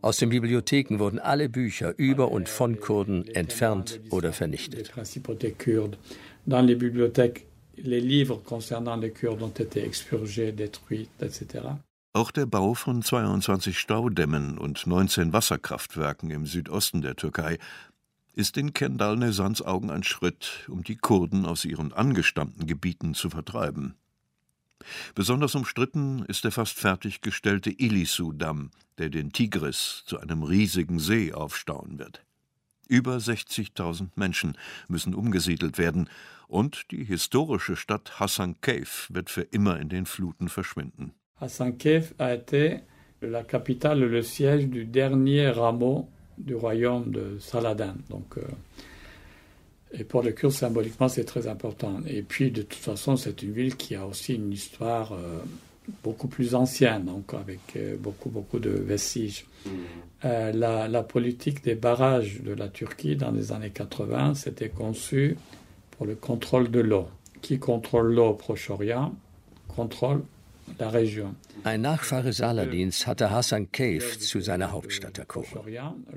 [0.00, 4.90] Aus den Bibliotheken wurden alle Bücher über und von Kurden entfernt oder vernichtet
[7.82, 11.76] les livres concernant les Kurdes ont été expurgés, détruits, etc.
[12.12, 17.58] Auch der Bau von 22 Staudämmen und 19 Wasserkraftwerken im Südosten der Türkei
[18.34, 23.30] ist in Kendal Nesans Augen ein Schritt, um die Kurden aus ihren angestammten Gebieten zu
[23.30, 23.94] vertreiben.
[25.14, 32.00] Besonders umstritten ist der fast fertiggestellte Ilisu-Damm, der den Tigris zu einem riesigen See aufstauen
[32.00, 32.24] wird.
[32.88, 36.10] Über 60.000 Menschen müssen umgesiedelt werden
[36.48, 41.14] und die historische Stadt Hassan Cave wird für immer in den Fluten verschwinden.
[41.40, 42.80] Hassan Cave a été
[43.22, 47.94] la capitale, le siège du dernier rameau du royaume de Saladin.
[48.08, 48.42] Donc, euh,
[49.92, 51.98] et pour les Kurdes, symboliquement, c'est très important.
[52.06, 55.40] Et puis, de toute façon, c'est une ville qui a aussi une histoire euh,
[56.04, 59.46] beaucoup plus ancienne, donc avec euh, beaucoup, beaucoup de vestiges.
[59.66, 59.70] Mmh.
[60.22, 65.36] La, la, politique des barrages de la Turquie dans les années 80, c'était conçu
[65.92, 67.08] pour le contrôle de l'eau.
[67.40, 69.14] Qui contrôle l'eau au Proche-Orient,
[69.68, 70.22] contrôle.
[71.64, 75.46] Ein Nachfahre Saladins hatte Hassan Cave zu seiner Hauptstadt erkoren.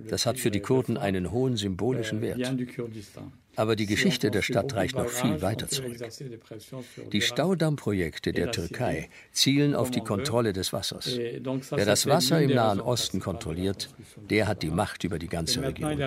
[0.07, 2.39] Das hat für die Kurden einen hohen symbolischen Wert.
[3.55, 5.97] Aber die Geschichte der Stadt reicht noch viel weiter zurück.
[7.11, 11.17] Die Staudammprojekte der Türkei zielen auf die Kontrolle des Wassers.
[11.17, 13.89] Wer das Wasser im Nahen Osten kontrolliert,
[14.29, 16.01] der hat die Macht über die ganze Region.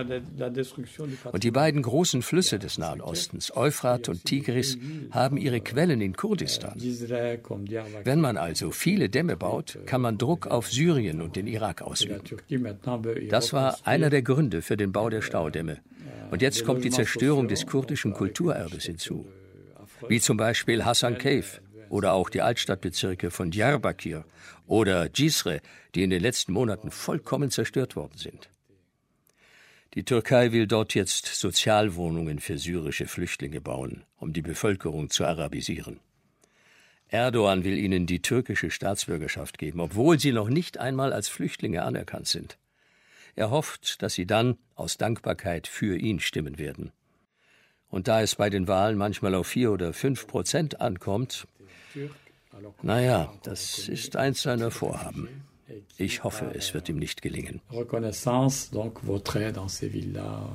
[1.32, 4.78] Und die beiden großen Flüsse des Nahen Ostens, Euphrat und Tigris,
[5.10, 6.74] haben ihre Quellen in Kurdistan.
[8.04, 12.20] Wenn man also viele Dämme baut, kann man Druck auf Syrien und den Irak ausüben.
[13.28, 15.78] Das war einer der Gründe für den Bau der Staudämme.
[16.30, 19.26] Und jetzt kommt die Zerstörung des kurdischen Kulturerbes hinzu,
[20.08, 24.24] wie zum Beispiel Hassan Cave oder auch die Altstadtbezirke von Diyarbakir
[24.66, 25.60] oder Cisre,
[25.94, 28.50] die in den letzten Monaten vollkommen zerstört worden sind.
[29.94, 36.00] Die Türkei will dort jetzt Sozialwohnungen für syrische Flüchtlinge bauen, um die Bevölkerung zu arabisieren.
[37.08, 42.26] Erdogan will ihnen die türkische Staatsbürgerschaft geben, obwohl sie noch nicht einmal als Flüchtlinge anerkannt
[42.26, 42.58] sind.
[43.36, 46.90] Er hofft, dass sie dann aus Dankbarkeit für ihn stimmen werden.
[47.88, 51.46] Und da es bei den Wahlen manchmal auf vier oder fünf Prozent ankommt,
[52.82, 55.28] naja, das ist eins seiner Vorhaben.
[55.98, 57.60] Ich hoffe, es wird ihm nicht gelingen.
[57.70, 60.48] Reconnaissance donc voterait dans ces villes-là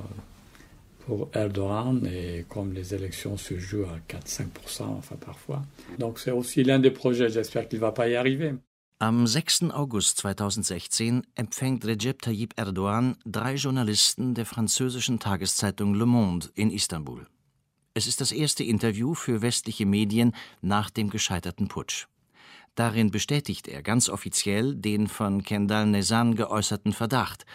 [1.06, 5.64] pour Erdogan et comme les élections se jouent à 4-5%, enfin parfois.
[6.00, 8.54] Donc c'est aussi l'un des projets, j'espère qu'il ne va pas y arriver.
[9.02, 9.72] Am 6.
[9.72, 17.26] August 2016 empfängt Recep Tayyip Erdogan drei Journalisten der französischen Tageszeitung Le Monde in Istanbul.
[17.96, 22.06] Es ist das erste Interview für westliche Medien nach dem gescheiterten Putsch.
[22.76, 27.48] Darin bestätigt er ganz offiziell den von Kendal Nezan geäußerten Verdacht,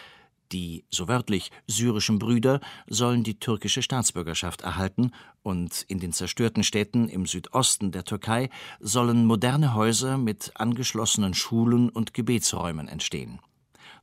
[0.52, 7.08] die, so wörtlich, syrischen Brüder sollen die türkische Staatsbürgerschaft erhalten und in den zerstörten Städten
[7.08, 13.40] im Südosten der Türkei sollen moderne Häuser mit angeschlossenen Schulen und Gebetsräumen entstehen.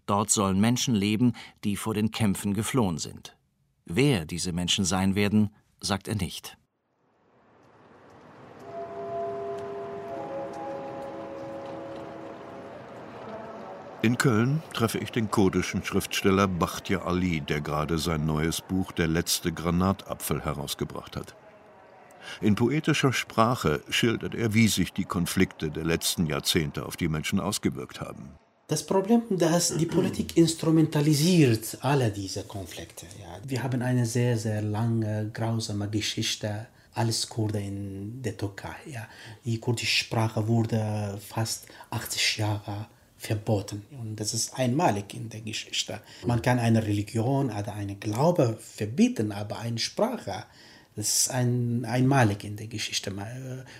[0.05, 3.37] Dort sollen Menschen leben, die vor den Kämpfen geflohen sind.
[3.85, 6.57] Wer diese Menschen sein werden, sagt er nicht.
[14.03, 19.07] In Köln treffe ich den kurdischen Schriftsteller Bachtja Ali, der gerade sein neues Buch Der
[19.07, 21.35] letzte Granatapfel herausgebracht hat.
[22.41, 27.39] In poetischer Sprache schildert er, wie sich die Konflikte der letzten Jahrzehnte auf die Menschen
[27.39, 28.31] ausgewirkt haben.
[28.67, 33.05] Das Problem, dass die Politik instrumentalisiert alle diese Konflikte.
[33.21, 33.39] Ja.
[33.47, 38.75] Wir haben eine sehr, sehr lange, grausame Geschichte als Kurde in der Türkei.
[38.85, 39.07] Ja.
[39.45, 42.87] Die kurdische Sprache wurde fast 80 Jahre
[43.23, 43.85] verboten.
[43.99, 46.01] Und das ist einmalig in der Geschichte.
[46.25, 50.45] Man kann eine Religion oder einen Glaube verbieten, aber eine Sprache
[50.95, 53.11] Das ist ein, einmalig in der Geschichte.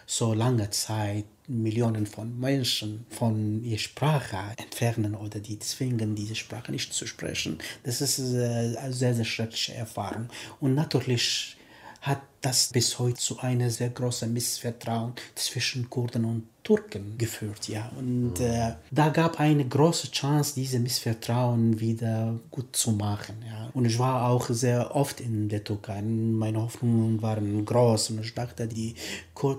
[0.08, 6.72] So lange Zeit Millionen von Menschen von ihrer Sprache entfernen oder die zwingen, diese Sprache
[6.72, 7.60] nicht zu sprechen.
[7.84, 10.30] Das ist äh, eine sehr, sehr schreckliche Erfahrung.
[10.60, 11.58] Und natürlich
[12.04, 17.70] hat das bis heute zu einem sehr großen Missvertrauen zwischen Kurden und Turken geführt.
[17.70, 17.90] Ja.
[17.98, 23.36] Und äh, da gab eine große Chance, diese Missvertrauen wieder gut zu machen.
[23.48, 23.70] Ja.
[23.74, 26.02] Und ich war auch sehr oft in der Türkei.
[26.02, 28.96] Meine Hoffnungen waren groß und ich dachte, die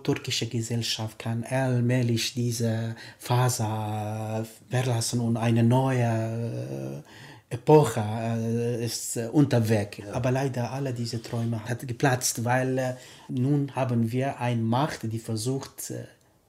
[0.03, 9.29] türkische Gesellschaft kann allmählich diese Phase verlassen und eine neue äh, Epoche äh, ist äh,
[9.33, 9.99] unterwegs.
[10.13, 12.95] Aber leider alle diese Träume hat geplatzt, weil äh,
[13.29, 15.93] nun haben wir eine Macht, die versucht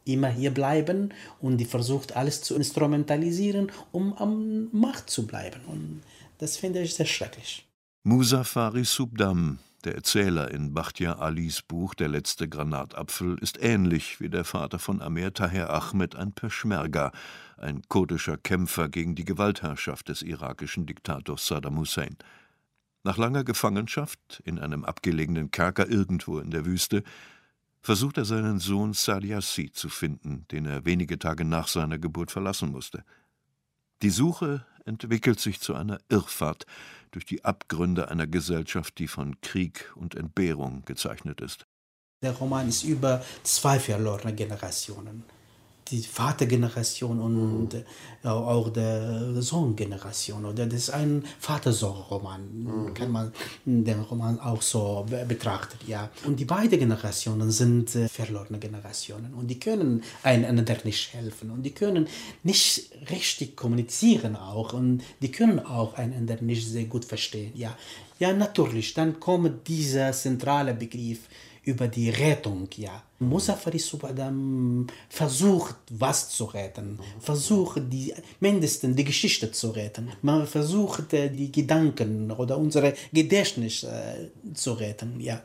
[0.06, 5.62] immer hier bleiben und die versucht alles zu instrumentalisieren, um am Macht zu bleiben.
[5.68, 6.02] Und
[6.38, 7.66] das finde ich sehr schrecklich.
[8.04, 14.30] Musa Faris Subdam, der Erzähler in Bachtiar Alis Buch Der letzte Granatapfel, ist ähnlich wie
[14.30, 17.12] der Vater von Amer Taher Ahmed ein Peschmerga,
[17.58, 22.18] ein kurdischer Kämpfer gegen die Gewaltherrschaft des irakischen Diktators Saddam Hussein.
[23.04, 27.04] Nach langer Gefangenschaft in einem abgelegenen Kerker irgendwo in der Wüste
[27.82, 32.72] versucht er seinen Sohn Sadiassi zu finden, den er wenige Tage nach seiner Geburt verlassen
[32.72, 33.04] musste.
[34.02, 36.66] Die Suche entwickelt sich zu einer Irrfahrt
[37.12, 41.66] durch die Abgründe einer Gesellschaft, die von Krieg und Entbehrung gezeichnet ist.
[42.22, 45.24] Der Roman ist über zwei verlorene Generationen
[45.90, 47.86] die Vatergeneration und mhm.
[48.24, 50.46] auch der Sohngeneration.
[50.46, 52.94] Oder das ist ein Vater-Sohn-Roman, mhm.
[52.94, 53.32] kann man
[53.66, 55.78] den Roman auch so betrachten.
[55.88, 56.10] Ja.
[56.26, 61.62] Und die beiden Generationen sind äh, verlorene Generationen und die können einander nicht helfen und
[61.62, 62.08] die können
[62.42, 67.52] nicht richtig kommunizieren auch und die können auch einander nicht sehr gut verstehen.
[67.54, 67.78] Ja,
[68.18, 71.20] ja natürlich, dann kommt dieser zentrale Begriff
[71.66, 73.04] über die Rettung, ja.
[73.20, 80.12] Musafari Subadam versucht, was zu retten, versucht, die, mindestens die Geschichte zu retten.
[80.22, 85.42] Man versucht, äh, die Gedanken oder unsere Gedächtnis äh, zu retten, ja.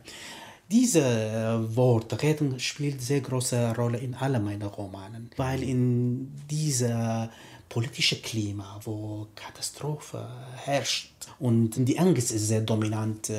[0.70, 7.30] Dieses äh, Wort Retten spielt sehr große Rolle in allen meinen Romanen, weil in dieser
[7.68, 10.28] politische Klima, wo Katastrophe
[10.64, 13.32] herrscht und die Angst ist sehr dominant.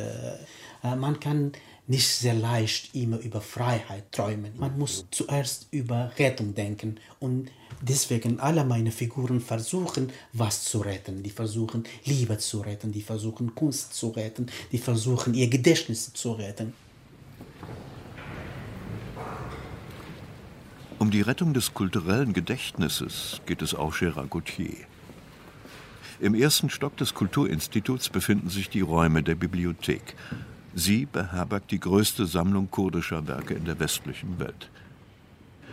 [0.84, 1.52] Man kann
[1.88, 4.54] nicht sehr leicht immer über Freiheit träumen.
[4.58, 7.50] Man muss zuerst über Rettung denken und
[7.82, 11.24] deswegen alle meine Figuren versuchen, was zu retten.
[11.24, 16.34] Die versuchen Liebe zu retten, die versuchen Kunst zu retten, die versuchen ihr Gedächtnis zu
[16.34, 16.74] retten.
[21.00, 24.86] Um die Rettung des kulturellen Gedächtnisses geht es auch Gérard Gauthier.
[26.20, 30.15] Im ersten Stock des Kulturinstituts befinden sich die Räume der Bibliothek.
[30.73, 34.69] Sie beherbergt die größte Sammlung kurdischer Werke in der westlichen Welt.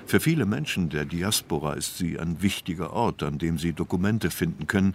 [0.06, 4.66] Für viele Menschen der Diaspora ist sie ein wichtiger Ort, an dem sie Dokumente finden
[4.66, 4.94] können,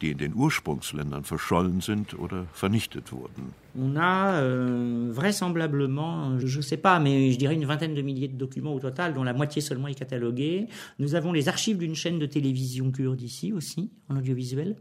[0.00, 3.54] die in den Ursprungsländern verschollen sind oder vernichtet wurden.
[3.78, 8.36] On a euh, vraisemblablement, je ne sais pas, mais dirais une vingtaine de milliers de
[8.36, 10.68] documents au total, dont la moitié seulement est cataloguée.
[10.98, 14.76] Nous avons les archives d'une chaîne de télévision kurde ici aussi, en audiovisuel.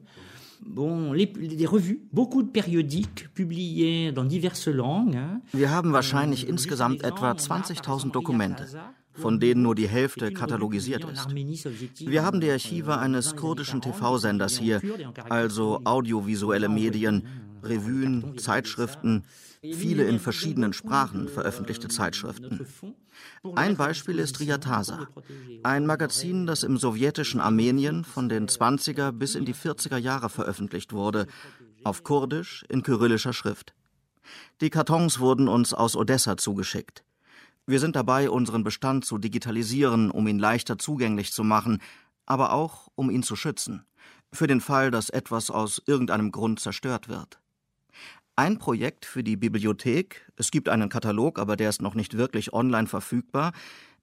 [0.65, 5.15] Bon, les, les Revues, beaucoup de périodiques publiés dans diverses langues.
[5.53, 8.65] Wir haben wahrscheinlich insgesamt etwa 20.000 Dokumente,
[9.15, 11.33] von denen nur die Hälfte katalogisiert ist.
[11.99, 14.81] Wir haben die Archive eines kurdischen TV-Senders hier,
[15.29, 17.27] also audiovisuelle Medien,
[17.63, 19.23] Revuen, Zeitschriften,
[19.61, 22.67] viele in verschiedenen Sprachen veröffentlichte Zeitschriften.
[23.55, 25.07] Ein Beispiel ist Riatasa,
[25.63, 30.93] ein Magazin, das im sowjetischen Armenien von den 20er bis in die 40er Jahre veröffentlicht
[30.93, 31.27] wurde,
[31.83, 33.73] auf Kurdisch in kyrillischer Schrift.
[34.61, 37.03] Die Kartons wurden uns aus Odessa zugeschickt.
[37.67, 41.81] Wir sind dabei, unseren Bestand zu digitalisieren, um ihn leichter zugänglich zu machen,
[42.27, 43.85] aber auch, um ihn zu schützen,
[44.31, 47.39] für den Fall, dass etwas aus irgendeinem Grund zerstört wird.
[48.35, 52.53] Ein Projekt für die Bibliothek, es gibt einen Katalog, aber der ist noch nicht wirklich
[52.53, 53.51] online verfügbar,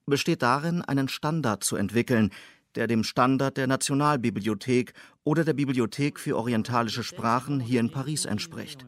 [0.06, 2.30] besteht darin, einen Standard zu entwickeln,
[2.76, 4.92] der dem Standard der Nationalbibliothek
[5.24, 8.86] oder der Bibliothek für orientalische Sprachen hier in Paris entspricht.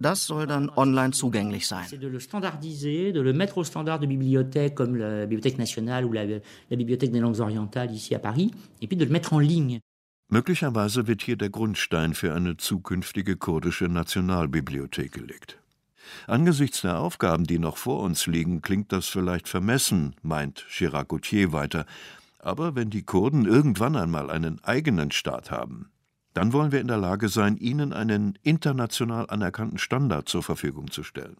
[0.00, 1.86] Das soll dann online zugänglich sein.
[1.90, 6.12] de le standardiser, de le mettre au standard de bibliothèques comme la Bibliothèque nationale ou
[6.12, 9.38] la, la Bibliothèque des langues orientales ici à Paris, et puis de le mettre en
[9.38, 9.80] ligne.
[10.30, 15.58] Möglicherweise wird hier der Grundstein für eine zukünftige kurdische Nationalbibliothek gelegt.
[16.26, 21.52] Angesichts der Aufgaben, die noch vor uns liegen, klingt das vielleicht vermessen, meint Chirac Gauthier
[21.52, 21.84] weiter.
[22.42, 25.90] Aber wenn die Kurden irgendwann einmal einen eigenen Staat haben,
[26.34, 31.04] dann wollen wir in der Lage sein, ihnen einen international anerkannten Standard zur Verfügung zu
[31.04, 31.36] stellen.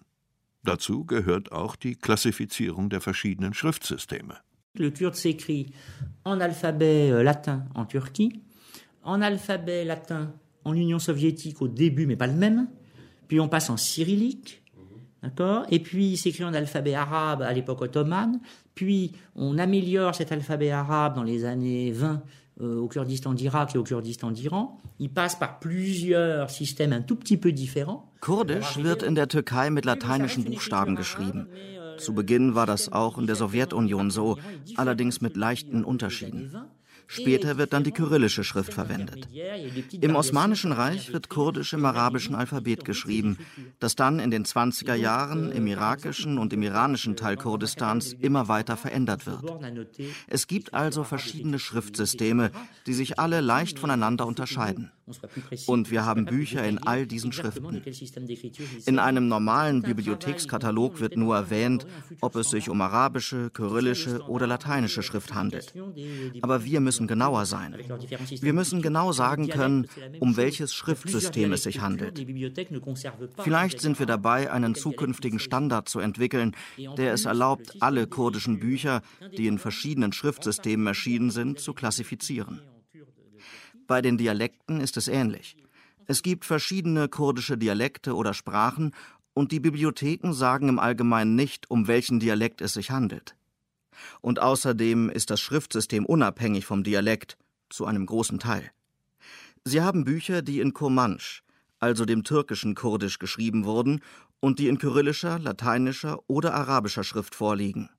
[0.62, 4.36] Dazu gehört auch die Klassifizierung der verschiedenen Schriftsysteme.
[4.74, 5.66] Le kurde s'écrit
[6.24, 8.40] en alphabet euh, latin en Turquie,
[9.02, 10.32] en alphabet latin
[10.64, 12.68] en Union soviétique au début, mais pas le même.
[13.28, 14.62] Puis on passe en cyrillique,
[15.22, 18.40] d'accord Et puis il s'écrit en alphabet arabe à l'époque ottomane.
[18.74, 22.22] Puis on améliore cet alphabet arabe dans les années 20
[22.60, 24.78] euh, au Kurdistan d'Irak et au Kurdistan d'Iran.
[24.98, 28.10] Il passe par plusieurs systèmes un tout petit peu différents.
[28.20, 31.48] Kurdisch wird in der Türkei mit lateinischen Buchstaben geschrieben.
[31.98, 34.38] Zu Beginn war das auch in der Sowjetunion so,
[34.76, 36.50] allerdings mit leichten Unterschieden.
[37.06, 39.28] Später wird dann die kyrillische Schrift verwendet.
[40.00, 43.38] Im Osmanischen Reich wird Kurdisch im arabischen Alphabet geschrieben,
[43.80, 48.76] das dann in den 20er Jahren im irakischen und im iranischen Teil Kurdistans immer weiter
[48.76, 49.44] verändert wird.
[50.28, 52.50] Es gibt also verschiedene Schriftsysteme,
[52.86, 54.90] die sich alle leicht voneinander unterscheiden.
[55.66, 57.82] Und wir haben Bücher in all diesen Schriften.
[58.86, 61.86] In einem normalen Bibliothekskatalog wird nur erwähnt,
[62.20, 65.74] ob es sich um arabische, kyrillische oder lateinische Schrift handelt.
[66.42, 67.76] Aber wir müssen genauer sein.
[68.40, 69.86] Wir müssen genau sagen können,
[70.20, 72.24] um welches Schriftsystem es sich handelt.
[73.38, 76.54] Vielleicht sind wir dabei, einen zukünftigen Standard zu entwickeln,
[76.96, 79.02] der es erlaubt, alle kurdischen Bücher,
[79.36, 82.60] die in verschiedenen Schriftsystemen erschienen sind, zu klassifizieren.
[83.92, 85.54] Bei den Dialekten ist es ähnlich.
[86.06, 88.94] Es gibt verschiedene kurdische Dialekte oder Sprachen
[89.34, 93.36] und die Bibliotheken sagen im Allgemeinen nicht, um welchen Dialekt es sich handelt.
[94.22, 97.36] Und außerdem ist das Schriftsystem unabhängig vom Dialekt,
[97.68, 98.70] zu einem großen Teil.
[99.62, 101.42] Sie haben Bücher, die in Kurmansch,
[101.78, 104.00] also dem türkischen Kurdisch, geschrieben wurden
[104.40, 107.90] und die in kyrillischer, lateinischer oder arabischer Schrift vorliegen,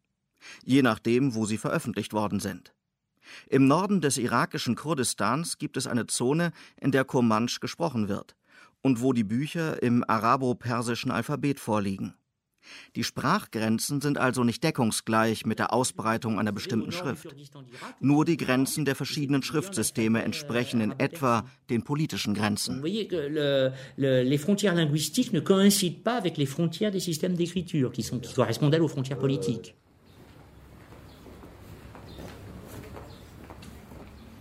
[0.66, 2.74] je nachdem, wo sie veröffentlicht worden sind.
[3.50, 8.36] Im Norden des irakischen Kurdistans gibt es eine Zone, in der Kurmansch gesprochen wird
[8.82, 12.14] und wo die Bücher im arabo-persischen Alphabet vorliegen.
[12.96, 17.28] Die Sprachgrenzen sind also nicht deckungsgleich mit der Ausbreitung einer bestimmten Schrift.
[18.00, 22.82] Nur die Grenzen der verschiedenen Schriftsysteme entsprechen in etwa den politischen Grenzen.
[23.98, 28.76] Les frontières linguistiques ne coïncident pas avec les frontières des systèmes d'écriture qui, qui correspondent
[28.76, 29.76] aux frontières politiques.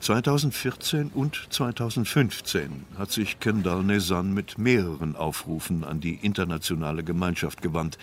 [0.02, 7.98] 2014 und 2015 hat sich Kendall Nezan mit mehreren Aufrufen an die internationale Gemeinschaft gewandt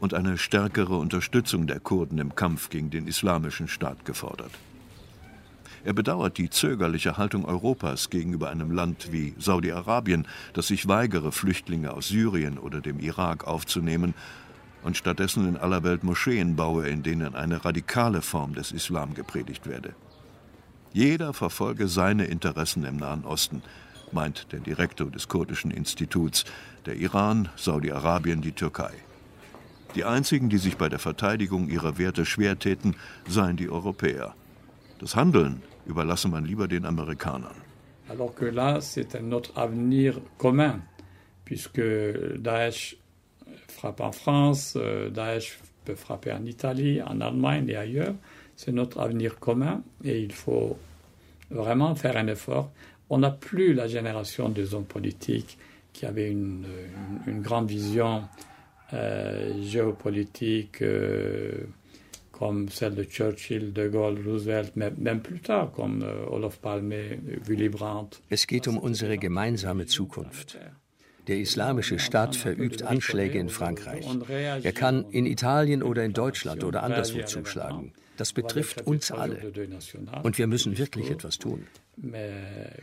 [0.00, 4.50] und eine stärkere Unterstützung der Kurden im Kampf gegen den Islamischen Staat gefordert.
[5.84, 11.92] Er bedauert die zögerliche Haltung Europas gegenüber einem Land wie Saudi-Arabien, das sich weigere, Flüchtlinge
[11.92, 14.14] aus Syrien oder dem Irak aufzunehmen
[14.82, 19.68] und stattdessen in aller Welt Moscheen baue, in denen eine radikale Form des Islam gepredigt
[19.68, 19.94] werde.
[20.92, 23.62] Jeder verfolge seine Interessen im Nahen Osten,
[24.12, 26.44] meint der Direktor des kurdischen Instituts,
[26.84, 28.92] der Iran, Saudi-Arabien, die Türkei.
[29.94, 32.96] Die einzigen, die sich bei der Verteidigung ihrer Werte schwer täten,
[33.28, 34.34] seien die Europäer.
[34.98, 37.56] Das Handeln überlasse man lieber den Amerikanern.
[38.08, 40.82] Alors que là, c'est notre avenir commun,
[41.44, 41.80] puisque
[42.38, 42.96] Daesh
[43.68, 48.14] frappe en France, euh, Daesh peut frapper en Italie, en Allemagne et ailleurs.
[48.60, 50.76] C'est notre avenir commun et il faut
[51.50, 52.70] vraiment faire un effort.
[53.08, 55.56] On n'a plus la génération des hommes politiques
[55.94, 56.66] qui avaient une,
[57.26, 58.24] une, une grande vision
[58.92, 61.52] euh, géopolitique euh,
[62.32, 66.92] comme celle de Churchill, de Gaulle, Roosevelt, même plus tard comme euh, Olof Palme,
[67.46, 68.20] Willy Brandt.
[68.28, 70.58] Es geht um unsere gemeinsame Zukunft.
[71.28, 74.04] Der islamische Staat verübt Anschläge in Frankreich.
[74.62, 77.92] Er kann in Italien oder in Deutschland oder anderswo zuschlagen.
[78.20, 79.50] Das betrifft uns alle.
[80.22, 81.66] Und wir müssen wirklich etwas tun.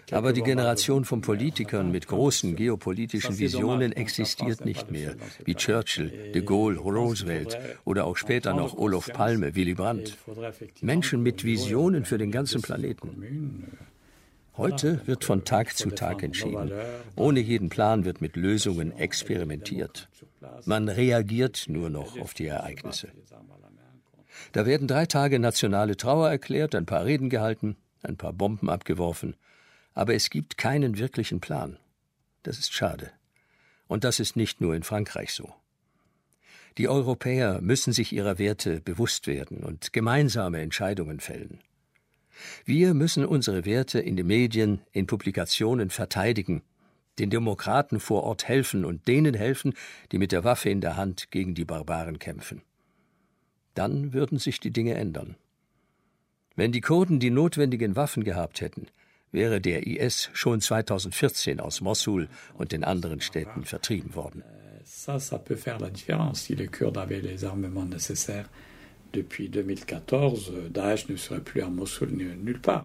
[0.10, 5.14] Aber die Generation von Politikern mit großen geopolitischen Visionen existiert nicht mehr,
[5.46, 10.18] wie Churchill, de Gaulle, Roosevelt oder auch später noch Olof Palme, Willy Brandt.
[10.82, 13.68] Menschen mit Visionen für den ganzen Planeten.
[14.56, 16.72] Heute wird von Tag zu Tag entschieden.
[17.16, 20.10] Ohne jeden Plan wird mit Lösungen experimentiert.
[20.66, 23.10] Man reagiert nur noch auf die Ereignisse.
[24.52, 29.36] Da werden drei Tage nationale Trauer erklärt, ein paar Reden gehalten, ein paar Bomben abgeworfen,
[29.94, 31.78] aber es gibt keinen wirklichen Plan.
[32.44, 33.12] Das ist schade.
[33.88, 35.54] Und das ist nicht nur in Frankreich so.
[36.78, 41.60] Die Europäer müssen sich ihrer Werte bewusst werden und gemeinsame Entscheidungen fällen.
[42.66, 46.62] Wir müssen unsere Werte in den Medien, in Publikationen verteidigen,
[47.18, 49.74] den Demokraten vor Ort helfen und denen helfen,
[50.12, 52.62] die mit der Waffe in der Hand gegen die Barbaren kämpfen.
[53.78, 55.36] Dann würden sich die Dinge ändern.
[56.56, 58.88] Wenn die Kurden die notwendigen Waffen gehabt hätten,
[59.32, 64.44] wäre der IS schon 2014 aus Mossul und den anderen Städten vertrieben worden.
[64.84, 66.46] Ça, ça peut faire la différence.
[66.46, 68.50] Si les Kurdes avaient les armements nécessaires
[69.14, 72.84] depuis 2014, Daesh ne serait plus à Mossul nulle part.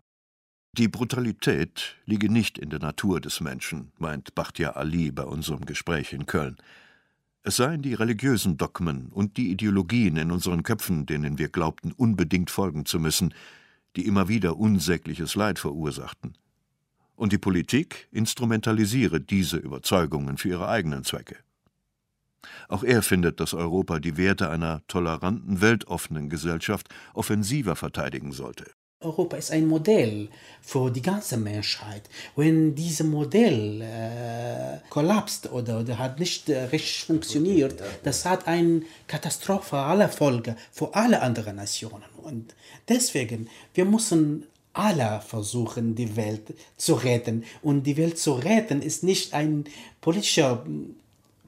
[0.76, 6.12] Die Brutalität liege nicht in der Natur des Menschen, meint Bachtia Ali bei unserem Gespräch
[6.12, 6.56] in Köln.
[7.44, 12.50] Es seien die religiösen Dogmen und die Ideologien in unseren Köpfen, denen wir glaubten, unbedingt
[12.50, 13.34] folgen zu müssen,
[13.96, 16.34] die immer wieder unsägliches Leid verursachten.
[17.16, 21.36] Und die Politik instrumentalisiere diese Überzeugungen für ihre eigenen Zwecke.
[22.68, 28.70] Auch er findet, dass Europa die Werte einer toleranten, weltoffenen Gesellschaft offensiver verteidigen sollte.
[29.02, 30.28] Europa ist ein Modell
[30.62, 32.02] für die ganze Menschheit.
[32.36, 38.82] Wenn dieses Modell äh, kollapst oder, oder hat nicht äh, richtig funktioniert, das hat eine
[39.06, 42.04] Katastrophe aller Folgen für alle anderen Nationen.
[42.22, 42.54] Und
[42.88, 47.44] deswegen, wir müssen alle versuchen, die Welt zu retten.
[47.62, 49.64] Und die Welt zu retten ist nicht ein
[50.00, 50.64] politischer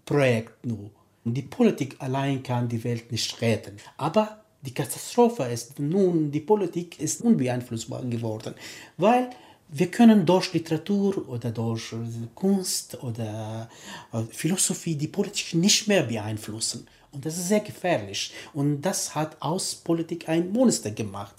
[0.05, 0.91] Projekt nur.
[1.25, 3.79] Die Politik allein kann die Welt nicht retten.
[3.97, 8.55] Aber die Katastrophe ist nun, die Politik ist unbeeinflussbar geworden,
[8.97, 9.31] weil
[9.69, 11.95] wir können durch Literatur oder durch
[12.35, 13.69] Kunst oder
[14.13, 16.87] äh, Philosophie die Politik nicht mehr beeinflussen.
[17.13, 18.33] Und das ist sehr gefährlich.
[18.53, 21.35] Und das hat aus Politik ein Monster gemacht.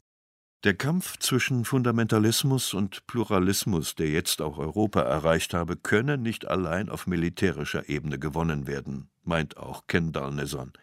[0.63, 6.89] Der Kampf zwischen Fundamentalismus und Pluralismus, der jetzt auch Europa erreicht habe, könne nicht allein
[6.89, 10.73] auf militärischer Ebene gewonnen werden, meint auch Kendall Nezon.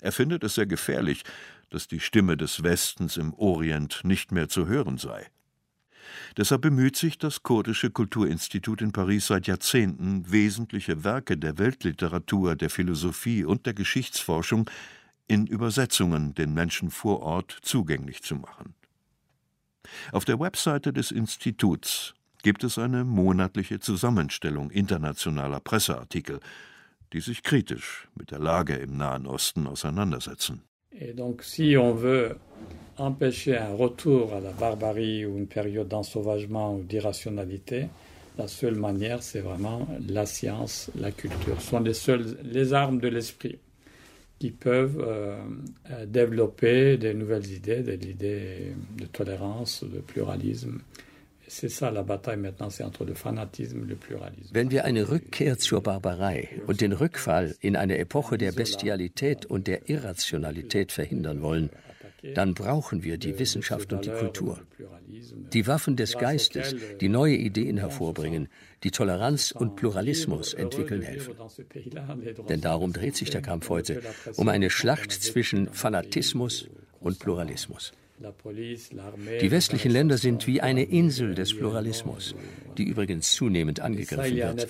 [0.00, 1.22] Er findet es sehr gefährlich,
[1.70, 5.26] dass die Stimme des Westens im Orient nicht mehr zu hören sei.
[6.36, 12.70] Deshalb bemüht sich das Kurdische Kulturinstitut in Paris seit Jahrzehnten, wesentliche Werke der Weltliteratur, der
[12.70, 14.68] Philosophie und der Geschichtsforschung
[15.28, 18.74] in Übersetzungen den Menschen vor Ort zugänglich zu machen.
[20.12, 26.40] Auf der Webseite des Instituts gibt es eine monatliche Zusammenstellung internationaler Presseartikel,
[27.12, 29.68] die sich kritisch mit der Lage im Nahen Osten.
[30.92, 32.36] Et donc, si on veut
[32.96, 37.88] empêcher un retour à la barbarie ou une période d'ensauvagement ou d'irrationalité,
[38.38, 41.60] la seule manière, c'est vraiment la science, la culture.
[41.60, 43.58] Ce sont les seules les armes de l'esprit
[44.38, 45.36] qui peuvent euh,
[46.06, 50.80] développer des nouvelles idées, des idées de tolérance, de pluralisme.
[54.52, 59.66] Wenn wir eine Rückkehr zur Barbarei und den Rückfall in eine Epoche der Bestialität und
[59.66, 61.70] der Irrationalität verhindern wollen,
[62.34, 64.60] dann brauchen wir die Wissenschaft und die Kultur.
[65.52, 68.48] Die Waffen des Geistes, die neue Ideen hervorbringen,
[68.84, 71.34] die Toleranz und Pluralismus entwickeln helfen.
[72.48, 74.02] Denn darum dreht sich der Kampf heute,
[74.36, 76.68] um eine Schlacht zwischen Fanatismus
[77.00, 77.92] und Pluralismus.
[79.40, 82.34] Die westlichen Länder sind wie eine Insel des Pluralismus,
[82.76, 84.68] die übrigens zunehmend angegriffen wird,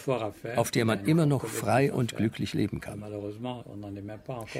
[0.57, 3.03] auf der man immer noch frei und glücklich leben kann.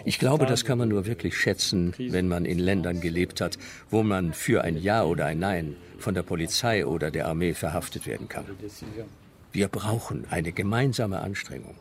[0.05, 3.59] Ich glaube, das kann man nur wirklich schätzen, wenn man in Ländern gelebt hat,
[3.91, 8.07] wo man für ein Ja oder ein Nein von der Polizei oder der Armee verhaftet
[8.07, 8.47] werden kann.
[9.53, 11.76] Wir brauchen eine gemeinsame Anstrengung.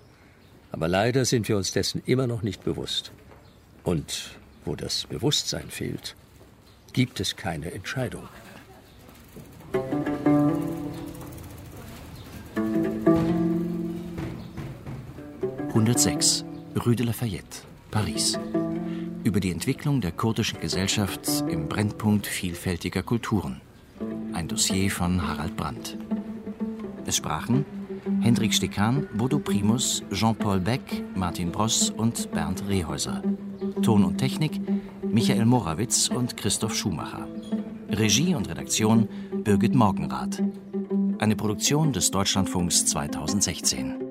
[0.72, 3.12] Aber leider sind wir uns dessen immer noch nicht bewusst.
[3.84, 6.16] Und wo das Bewusstsein fehlt,
[6.94, 8.28] gibt es keine Entscheidung.
[15.74, 16.44] »106.
[16.86, 18.40] Rue de Lafayette, Paris.
[19.24, 23.62] Über die Entwicklung der kurdischen Gesellschaft im Brennpunkt vielfältiger Kulturen.
[24.34, 25.98] Ein Dossier von Harald Brandt.
[27.06, 27.66] Es sprachen
[28.22, 33.22] Hendrik Stekan, Bodo Primus, Jean-Paul Beck, Martin Bross und Bernd Rehäuser.
[33.82, 34.60] Ton und Technik
[35.12, 37.28] Michael Morawitz und Christoph Schumacher.
[37.89, 39.07] Regie und Redaktion
[39.43, 40.41] Birgit Morgenrath.
[41.18, 44.09] Eine Produktion des Deutschlandfunks 2016.